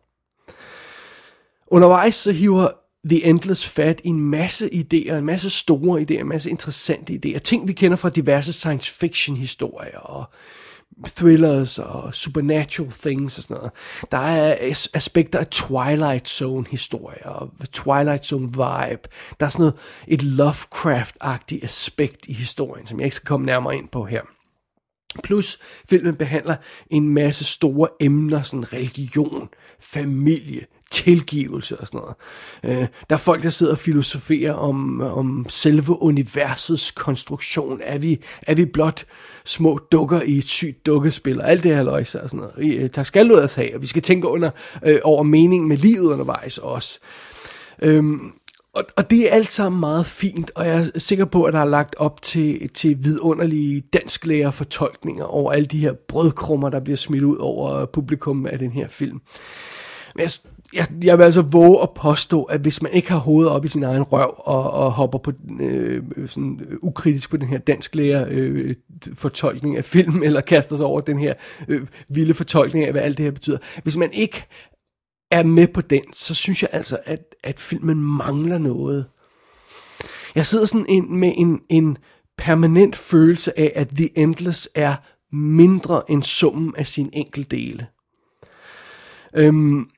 Undervejs 1.68 2.16
så 2.16 2.32
hiver 2.32 2.68
The 3.10 3.26
Endless 3.26 3.68
fat 3.68 4.02
i 4.04 4.08
en 4.08 4.20
masse 4.20 4.70
idéer, 4.74 5.14
en 5.14 5.26
masse 5.26 5.50
store 5.50 6.02
idéer, 6.02 6.20
en 6.20 6.28
masse 6.28 6.50
interessante 6.50 7.14
idéer. 7.14 7.40
Ting, 7.40 7.68
vi 7.68 7.74
kender 7.74 7.98
fra 7.98 8.10
diverse 8.10 8.54
science 8.54 8.94
fiction 8.94 9.38
historier 9.38 10.00
og 10.00 10.26
thrillers 11.08 11.80
og 11.80 12.16
supernatural 12.16 12.92
things 12.92 13.38
og 13.38 13.44
sådan 13.44 13.58
noget. 13.58 13.72
Der 14.12 14.18
er 14.18 14.74
aspekter 14.94 15.40
af 15.40 15.48
Twilight 15.48 16.30
Zone 16.30 16.66
historier 16.72 17.30
og 17.30 17.52
Twilight 17.74 18.26
Zone 18.26 18.48
vibe. 18.48 19.10
Der 19.40 19.46
er 19.46 19.50
sådan 19.50 19.62
noget, 19.62 19.76
et 20.08 20.22
Lovecraft-agtigt 20.24 21.64
aspekt 21.64 22.26
i 22.28 22.34
historien, 22.34 22.88
som 22.88 23.00
jeg 23.00 23.06
ikke 23.06 23.16
skal 23.16 23.28
komme 23.28 23.46
nærmere 23.46 23.76
ind 23.76 23.88
på 23.88 24.06
her. 24.06 24.22
Plus, 25.24 25.60
filmen 25.90 26.16
behandler 26.16 26.56
en 26.92 27.10
masse 27.10 27.46
store 27.46 27.88
emner, 28.00 28.42
sådan 28.42 28.74
religion, 28.74 29.50
familie, 29.80 30.66
tilgivelse 30.96 31.80
og 31.80 31.88
sådan 31.88 32.00
noget. 32.00 32.16
Øh, 32.64 32.88
der 33.10 33.16
er 33.16 33.20
folk, 33.20 33.44
der 33.44 33.50
sidder 33.50 33.72
og 33.72 33.80
filosoferer 33.80 34.54
om, 34.54 35.02
om 35.02 35.46
selve 35.50 36.02
universets 36.02 36.92
konstruktion. 36.92 37.82
Er 37.84 37.98
vi, 37.98 38.22
er 38.48 38.56
vi 38.56 38.66
blot 38.66 39.06
små 39.46 39.80
dukker 39.92 40.22
i 40.22 40.38
et 40.38 40.50
sygt 40.50 40.86
dukkespil, 40.86 41.42
og 41.42 41.50
alt 41.50 41.64
det 41.64 41.76
her 41.76 41.84
løjse 41.84 42.22
og 42.22 42.30
sådan 42.30 42.48
noget. 42.58 42.82
Øh, 42.84 42.90
der 42.96 43.04
skal 43.04 43.28
noget 43.28 43.44
at 43.44 43.56
have, 43.56 43.76
og 43.76 43.82
vi 43.82 43.88
skal 43.88 44.02
tænke 44.02 44.28
under, 44.28 44.50
øh, 44.86 45.00
over 45.04 45.24
meningen 45.24 45.70
med 45.70 45.78
livet 45.78 46.06
undervejs 46.06 46.58
også. 46.58 47.00
Øhm, 47.82 48.32
og, 48.74 48.84
og 48.96 49.10
det 49.10 49.32
er 49.32 49.36
alt 49.36 49.52
sammen 49.52 49.80
meget 49.80 50.06
fint, 50.06 50.52
og 50.56 50.68
jeg 50.68 50.92
er 50.96 51.00
sikker 51.00 51.26
på, 51.26 51.44
at 51.44 51.54
der 51.54 51.60
er 51.60 51.66
lagt 51.66 51.96
op 51.98 52.22
til, 52.22 52.70
til 52.70 52.98
vidunderlige 53.04 53.82
dansklærer 53.94 54.52
fortolkninger 54.52 55.24
over 55.24 55.52
alle 55.52 55.66
de 55.66 55.80
her 55.80 55.94
brødkrummer, 56.08 56.70
der 56.70 56.80
bliver 56.80 56.98
smidt 56.98 57.24
ud 57.24 57.38
over 57.38 57.86
publikum 57.86 58.46
af 58.46 58.60
den 58.60 58.72
her 58.72 58.88
film. 58.88 59.22
Men 60.16 60.22
jeg, 60.22 60.32
jeg, 60.76 60.88
jeg 61.04 61.18
vil 61.18 61.24
altså 61.24 61.42
våge 61.42 61.82
at 61.82 61.90
påstå, 61.94 62.44
at 62.44 62.62
hvis 62.62 62.82
man 62.82 62.92
ikke 62.92 63.12
har 63.12 63.18
hovedet 63.18 63.52
op 63.52 63.66
i 63.66 63.68
sin 63.68 63.84
egen 63.84 64.04
røv 64.04 64.36
og, 64.38 64.72
og 64.72 64.92
hopper 64.92 65.20
på 65.20 65.32
øh, 65.60 66.04
sådan 66.26 66.60
øh, 66.70 66.78
ukritisk 66.82 67.30
på 67.30 67.38
den 67.38 67.48
her 67.48 67.58
dansk 67.58 67.96
lærer 67.96 68.26
øh, 68.30 68.76
fortolkning 69.14 69.78
af 69.78 69.86
film, 69.86 70.24
eller 70.24 70.42
kaster 70.42 70.76
sig 70.76 70.86
over 70.86 71.02
den 71.02 71.20
her 71.20 71.34
øh, 71.68 71.88
vilde 72.10 72.34
fortolkning 72.34 72.86
af, 72.86 72.92
hvad 72.92 73.02
alt 73.02 73.18
det 73.18 73.24
her 73.24 73.32
betyder. 73.32 73.58
Hvis 73.84 73.98
man 73.98 74.14
ikke 74.14 74.44
er 75.32 75.44
med 75.44 75.68
på 75.68 75.82
den, 75.82 76.14
så 76.14 76.36
synes 76.36 76.62
jeg 76.62 76.70
altså, 76.74 76.98
at, 77.06 77.36
at 77.44 77.60
filmen 77.60 77.98
mangler 78.02 78.58
noget. 78.58 79.06
Jeg 80.36 80.46
sidder 80.46 80.66
sådan 80.66 80.86
en, 80.90 81.20
med 81.20 81.34
en, 81.38 81.60
en 81.70 81.98
permanent 82.38 82.96
følelse 82.96 83.60
af, 83.60 83.72
at 83.76 83.88
The 83.88 84.20
Endless 84.20 84.70
er 84.76 84.96
mindre 85.36 86.12
end 86.12 86.24
summen 86.24 86.76
af 86.78 86.88
sine 86.88 87.10
enkelte 87.14 87.56
dele. 87.56 87.88
Øhm, 89.36 89.90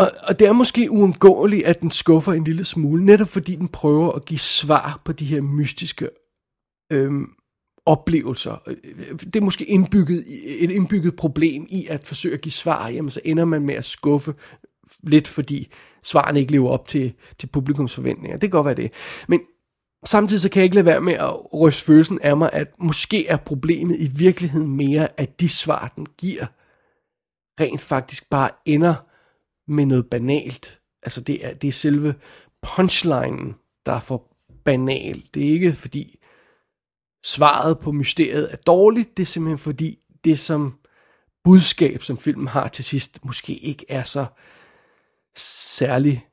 og, 0.00 0.10
og 0.22 0.38
det 0.38 0.46
er 0.46 0.52
måske 0.52 0.90
uundgåeligt, 0.90 1.66
at 1.66 1.80
den 1.80 1.90
skuffer 1.90 2.32
en 2.32 2.44
lille 2.44 2.64
smule, 2.64 3.04
netop 3.04 3.28
fordi 3.28 3.56
den 3.56 3.68
prøver 3.68 4.12
at 4.12 4.24
give 4.24 4.38
svar 4.38 5.00
på 5.04 5.12
de 5.12 5.24
her 5.24 5.40
mystiske 5.40 6.08
øhm, 6.92 7.26
oplevelser. 7.86 8.56
Det 9.20 9.36
er 9.36 9.40
måske 9.40 9.64
indbygget, 9.64 10.24
et 10.44 10.70
indbygget 10.70 11.16
problem 11.16 11.66
i 11.68 11.86
at 11.86 12.06
forsøge 12.06 12.34
at 12.34 12.40
give 12.40 12.52
svar, 12.52 12.88
jamen 12.88 13.10
så 13.10 13.20
ender 13.24 13.44
man 13.44 13.62
med 13.62 13.74
at 13.74 13.84
skuffe 13.84 14.34
lidt, 15.02 15.28
fordi 15.28 15.68
svarene 16.02 16.40
ikke 16.40 16.52
lever 16.52 16.70
op 16.70 16.88
til, 16.88 17.12
til 17.38 17.46
publikums 17.46 17.94
forventninger. 17.94 18.38
Det 18.38 18.50
kan 18.50 18.58
godt 18.58 18.64
være 18.64 18.74
det. 18.74 18.92
Men 19.28 19.40
samtidig 20.04 20.40
så 20.40 20.48
kan 20.48 20.60
jeg 20.60 20.64
ikke 20.64 20.76
lade 20.76 20.86
være 20.86 21.00
med 21.00 21.12
at 21.12 21.54
ryste 21.54 21.84
følelsen 21.84 22.20
af 22.22 22.36
mig, 22.36 22.50
at 22.52 22.68
måske 22.78 23.26
er 23.26 23.36
problemet 23.36 23.96
i 24.00 24.10
virkeligheden 24.16 24.76
mere, 24.76 25.20
at 25.20 25.40
de 25.40 25.48
svar, 25.48 25.92
den 25.96 26.06
giver, 26.18 26.46
rent 27.60 27.80
faktisk 27.80 28.30
bare 28.30 28.50
ender 28.66 28.94
med 29.70 29.86
noget 29.86 30.06
banalt. 30.06 30.80
Altså 31.02 31.20
det 31.20 31.46
er, 31.46 31.54
det 31.54 31.68
er 31.68 31.72
selve 31.72 32.14
punchlinen, 32.62 33.54
der 33.86 33.92
er 33.92 34.00
for 34.00 34.26
banal. 34.64 35.24
Det 35.34 35.46
er 35.46 35.50
ikke 35.50 35.72
fordi 35.72 36.18
svaret 37.24 37.78
på 37.78 37.92
mysteriet 37.92 38.52
er 38.52 38.56
dårligt, 38.56 39.16
det 39.16 39.22
er 39.22 39.26
simpelthen 39.26 39.58
fordi 39.58 39.98
det 40.24 40.38
som 40.38 40.74
budskab, 41.44 42.02
som 42.02 42.18
filmen 42.18 42.48
har 42.48 42.68
til 42.68 42.84
sidst, 42.84 43.24
måske 43.24 43.54
ikke 43.54 43.84
er 43.88 44.02
så 44.02 44.26
særlig 45.36 46.26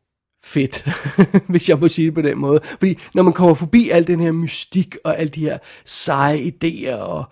fedt, 0.43 0.85
hvis 1.51 1.69
jeg 1.69 1.79
må 1.79 1.87
sige 1.87 2.05
det 2.05 2.13
på 2.13 2.21
den 2.21 2.37
måde. 2.37 2.59
Fordi 2.63 2.97
når 3.13 3.23
man 3.23 3.33
kommer 3.33 3.53
forbi 3.53 3.89
al 3.89 4.07
den 4.07 4.19
her 4.19 4.31
mystik 4.31 4.95
og 5.03 5.19
alle 5.19 5.31
de 5.31 5.41
her 5.41 5.57
seje 5.85 6.37
idéer 6.37 6.95
og 6.95 7.25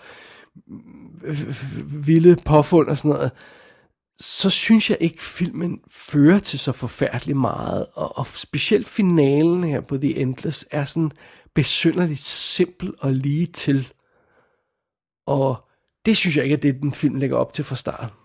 øh, 1.24 1.42
øh, 1.42 1.50
øh, 1.50 2.08
vilde 2.08 2.38
påfund 2.46 2.88
og 2.88 2.98
sådan 2.98 3.10
noget, 3.10 3.32
så 4.20 4.50
synes 4.50 4.90
jeg 4.90 4.98
ikke, 5.02 5.24
filmen 5.24 5.80
fører 5.88 6.40
til 6.40 6.60
så 6.60 6.72
forfærdeligt 6.72 7.38
meget. 7.38 7.88
Og, 7.94 8.18
og 8.18 8.28
specielt 8.28 8.88
finalen 8.88 9.64
her 9.64 9.82
på 9.82 9.98
The 9.98 10.16
Endless 10.16 10.66
er 10.72 10.86
sådan 10.86 11.12
besynderligt 11.56 12.20
simpel 12.20 12.94
og 13.00 13.14
lige 13.14 13.46
til. 13.46 13.94
Og 15.28 15.70
det 16.06 16.18
synes 16.18 16.38
jeg 16.38 16.44
ikke, 16.44 16.56
at 16.56 16.64
det 16.64 16.82
den 16.82 16.94
film 16.94 17.16
lægger 17.16 17.38
op 17.38 17.54
til 17.54 17.64
fra 17.64 17.76
starten. 17.76 18.25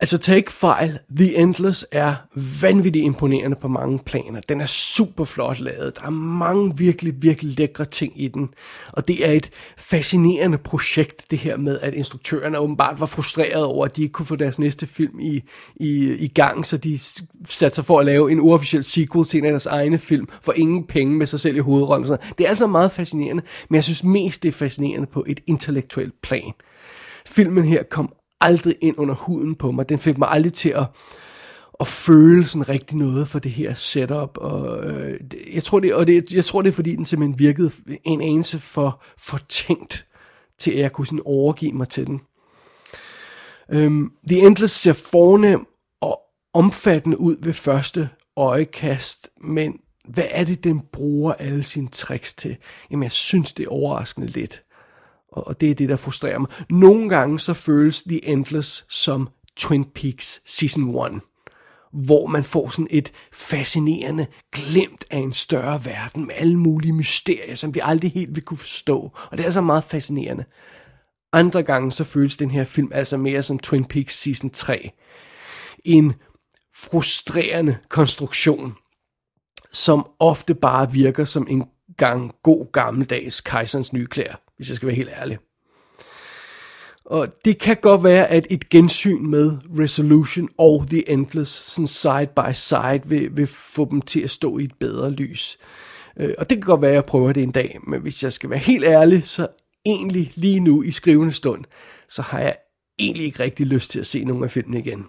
Altså 0.00 0.18
tag 0.18 0.36
ikke 0.36 0.52
fejl, 0.52 0.98
The 1.16 1.36
Endless 1.36 1.86
er 1.92 2.14
vanvittigt 2.62 3.04
imponerende 3.04 3.56
på 3.60 3.68
mange 3.68 3.98
planer. 3.98 4.40
Den 4.40 4.60
er 4.60 4.66
super 4.66 5.24
flot 5.24 5.60
lavet. 5.60 5.96
Der 5.96 6.02
er 6.02 6.10
mange 6.10 6.78
virkelig, 6.78 7.14
virkelig 7.22 7.58
lækre 7.58 7.84
ting 7.84 8.22
i 8.22 8.28
den. 8.28 8.48
Og 8.92 9.08
det 9.08 9.26
er 9.26 9.32
et 9.32 9.50
fascinerende 9.78 10.58
projekt, 10.58 11.30
det 11.30 11.38
her 11.38 11.56
med, 11.56 11.80
at 11.80 11.94
instruktørerne 11.94 12.58
åbenbart 12.58 13.00
var 13.00 13.06
frustreret 13.06 13.64
over, 13.64 13.84
at 13.84 13.96
de 13.96 14.02
ikke 14.02 14.12
kunne 14.12 14.26
få 14.26 14.36
deres 14.36 14.58
næste 14.58 14.86
film 14.86 15.20
i, 15.20 15.42
i, 15.76 16.14
i 16.14 16.28
gang, 16.28 16.66
så 16.66 16.76
de 16.76 16.98
satte 17.48 17.74
sig 17.74 17.84
for 17.84 18.00
at 18.00 18.06
lave 18.06 18.32
en 18.32 18.40
uofficiel 18.40 18.84
sequel 18.84 19.26
til 19.26 19.38
en 19.38 19.44
af 19.44 19.50
deres 19.50 19.66
egne 19.66 19.98
film, 19.98 20.28
for 20.42 20.52
ingen 20.52 20.86
penge 20.86 21.14
med 21.14 21.26
sig 21.26 21.40
selv 21.40 21.56
i 21.56 21.60
hovedrollen. 21.60 22.18
Det 22.38 22.44
er 22.44 22.48
altså 22.48 22.66
meget 22.66 22.92
fascinerende, 22.92 23.42
men 23.70 23.74
jeg 23.74 23.84
synes 23.84 24.04
mest, 24.04 24.42
det 24.42 24.48
er 24.48 24.52
fascinerende 24.52 25.06
på 25.06 25.24
et 25.26 25.40
intellektuelt 25.46 26.22
plan. 26.22 26.52
Filmen 27.26 27.64
her 27.64 27.82
kom 27.82 28.12
aldrig 28.40 28.76
ind 28.82 28.98
under 28.98 29.14
huden 29.14 29.54
på 29.54 29.70
mig. 29.70 29.88
Den 29.88 29.98
fik 29.98 30.18
mig 30.18 30.28
aldrig 30.30 30.52
til 30.52 30.68
at, 30.68 30.86
at 31.80 31.86
føle 31.86 32.44
sådan 32.44 32.68
rigtig 32.68 32.96
noget 32.96 33.28
for 33.28 33.38
det 33.38 33.50
her 33.50 33.74
setup. 33.74 34.38
Og, 34.38 34.84
øh, 34.84 35.20
jeg, 35.54 35.64
tror 35.64 35.80
det, 35.80 35.94
og 35.94 36.06
det, 36.06 36.32
jeg 36.32 36.44
tror 36.44 36.62
det 36.62 36.68
er 36.68 36.74
fordi 36.74 36.96
den 36.96 37.04
simpelthen 37.04 37.38
virkede 37.38 37.70
en 38.04 38.20
anelse 38.20 38.58
for, 38.58 39.02
for 39.18 39.38
tænkt 39.48 40.06
til 40.58 40.70
at 40.70 40.78
jeg 40.78 40.92
kunne 40.92 41.06
sådan 41.06 41.22
overgive 41.24 41.72
mig 41.72 41.88
til 41.88 42.06
den. 42.06 42.20
Um, 43.74 44.12
The 44.28 44.38
Endless 44.38 44.74
ser 44.74 44.92
fornem 44.92 45.66
og 46.00 46.20
omfattende 46.54 47.20
ud 47.20 47.36
ved 47.42 47.52
første 47.52 48.08
øjekast, 48.36 49.30
men 49.40 49.72
hvad 50.08 50.26
er 50.30 50.44
det, 50.44 50.64
den 50.64 50.80
bruger 50.92 51.32
alle 51.32 51.62
sine 51.62 51.88
tricks 51.88 52.34
til? 52.34 52.56
Jamen, 52.90 53.02
jeg 53.02 53.12
synes, 53.12 53.52
det 53.52 53.66
er 53.66 53.70
overraskende 53.70 54.26
lidt. 54.26 54.62
Og 55.36 55.60
det 55.60 55.70
er 55.70 55.74
det, 55.74 55.88
der 55.88 55.96
frustrerer 55.96 56.38
mig. 56.38 56.48
Nogle 56.70 57.08
gange 57.08 57.40
så 57.40 57.54
føles 57.54 58.02
The 58.02 58.28
Endless 58.28 58.84
som 58.88 59.28
Twin 59.56 59.84
Peaks 59.84 60.42
Season 60.44 61.14
1 61.14 61.20
hvor 62.04 62.26
man 62.26 62.44
får 62.44 62.70
sådan 62.70 62.86
et 62.90 63.12
fascinerende 63.32 64.26
glimt 64.52 65.04
af 65.10 65.18
en 65.18 65.32
større 65.32 65.84
verden 65.84 66.26
med 66.26 66.34
alle 66.38 66.58
mulige 66.58 66.92
mysterier, 66.92 67.54
som 67.54 67.74
vi 67.74 67.80
aldrig 67.82 68.12
helt 68.12 68.36
vil 68.36 68.44
kunne 68.44 68.58
forstå. 68.58 69.12
Og 69.30 69.38
det 69.38 69.46
er 69.46 69.50
så 69.50 69.60
meget 69.60 69.84
fascinerende. 69.84 70.44
Andre 71.32 71.62
gange 71.62 71.92
så 71.92 72.04
føles 72.04 72.36
den 72.36 72.50
her 72.50 72.64
film 72.64 72.90
altså 72.94 73.16
mere 73.16 73.42
som 73.42 73.58
Twin 73.58 73.84
Peaks 73.84 74.22
Season 74.22 74.50
3. 74.50 74.90
En 75.84 76.14
frustrerende 76.76 77.76
konstruktion, 77.88 78.74
som 79.72 80.06
ofte 80.18 80.54
bare 80.54 80.92
virker 80.92 81.24
som 81.24 81.46
en 81.50 81.64
gang 81.96 82.32
god 82.42 82.72
gammeldags 82.72 83.40
kejserens 83.40 83.92
nye 83.92 84.06
klæder, 84.06 84.34
hvis 84.56 84.68
jeg 84.68 84.76
skal 84.76 84.86
være 84.86 84.96
helt 84.96 85.10
ærlig. 85.20 85.38
Og 87.04 87.28
det 87.44 87.58
kan 87.58 87.76
godt 87.76 88.04
være, 88.04 88.26
at 88.26 88.46
et 88.50 88.68
gensyn 88.68 89.26
med 89.26 89.58
Resolution 89.78 90.48
og 90.58 90.84
The 90.90 91.10
Endless 91.10 91.52
sådan 91.52 91.86
side 91.86 92.28
by 92.36 92.52
side 92.52 93.02
vil, 93.04 93.36
vil 93.36 93.46
få 93.46 93.88
dem 93.90 94.00
til 94.00 94.20
at 94.20 94.30
stå 94.30 94.58
i 94.58 94.64
et 94.64 94.74
bedre 94.80 95.10
lys. 95.10 95.58
Øh, 96.16 96.34
og 96.38 96.50
det 96.50 96.58
kan 96.58 96.66
godt 96.66 96.82
være, 96.82 96.90
at 96.90 96.94
jeg 96.94 97.04
prøver 97.04 97.32
det 97.32 97.42
en 97.42 97.50
dag, 97.50 97.78
men 97.86 98.00
hvis 98.00 98.22
jeg 98.22 98.32
skal 98.32 98.50
være 98.50 98.58
helt 98.58 98.84
ærlig, 98.84 99.24
så 99.24 99.48
egentlig 99.86 100.32
lige 100.34 100.60
nu 100.60 100.82
i 100.82 100.90
skrivende 100.90 101.32
stund, 101.32 101.64
så 102.08 102.22
har 102.22 102.40
jeg 102.40 102.56
egentlig 102.98 103.26
ikke 103.26 103.42
rigtig 103.42 103.66
lyst 103.66 103.90
til 103.90 104.00
at 104.00 104.06
se 104.06 104.24
nogle 104.24 104.44
af 104.44 104.50
filmene 104.50 104.78
igen. 104.78 105.06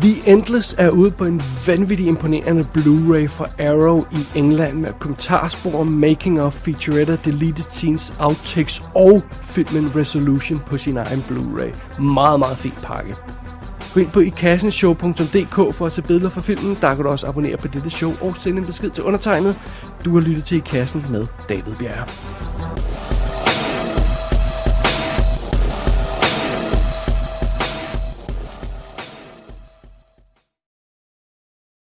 The 0.00 0.32
Endless 0.32 0.74
er 0.78 0.90
ude 0.90 1.10
på 1.10 1.24
en 1.24 1.42
vanvittig 1.66 2.06
imponerende 2.06 2.66
Blu-ray 2.76 3.26
fra 3.26 3.46
Arrow 3.58 4.04
i 4.12 4.38
England 4.38 4.78
med 4.78 4.92
kommentarspor, 4.98 5.84
making 5.84 6.40
of, 6.40 6.54
featurette, 6.54 7.20
deleted 7.24 7.64
scenes, 7.68 8.14
outtakes 8.18 8.82
og 8.94 9.22
filmen 9.42 9.96
Resolution 9.96 10.62
på 10.66 10.78
sin 10.78 10.96
egen 10.96 11.20
Blu-ray. 11.20 12.02
Meget, 12.02 12.38
meget 12.38 12.58
fin 12.58 12.72
pakke. 12.82 13.16
Gå 13.94 14.00
ind 14.00 14.10
på 14.10 14.20
ikassenshow.dk 14.20 15.74
for 15.74 15.86
at 15.86 15.92
se 15.92 16.02
billeder 16.02 16.30
fra 16.30 16.40
filmen. 16.40 16.78
Der 16.80 16.94
kan 16.94 17.04
du 17.04 17.10
også 17.10 17.26
abonnere 17.26 17.56
på 17.56 17.68
dette 17.68 17.90
show 17.90 18.14
og 18.20 18.36
sende 18.36 18.58
en 18.58 18.66
besked 18.66 18.90
til 18.90 19.04
undertegnet. 19.04 19.56
Du 20.04 20.14
har 20.14 20.20
lyttet 20.20 20.44
til 20.44 20.56
I 20.56 20.60
Kassen 20.60 21.06
med 21.10 21.26
David 21.48 21.74
Bjerre. 21.78 22.06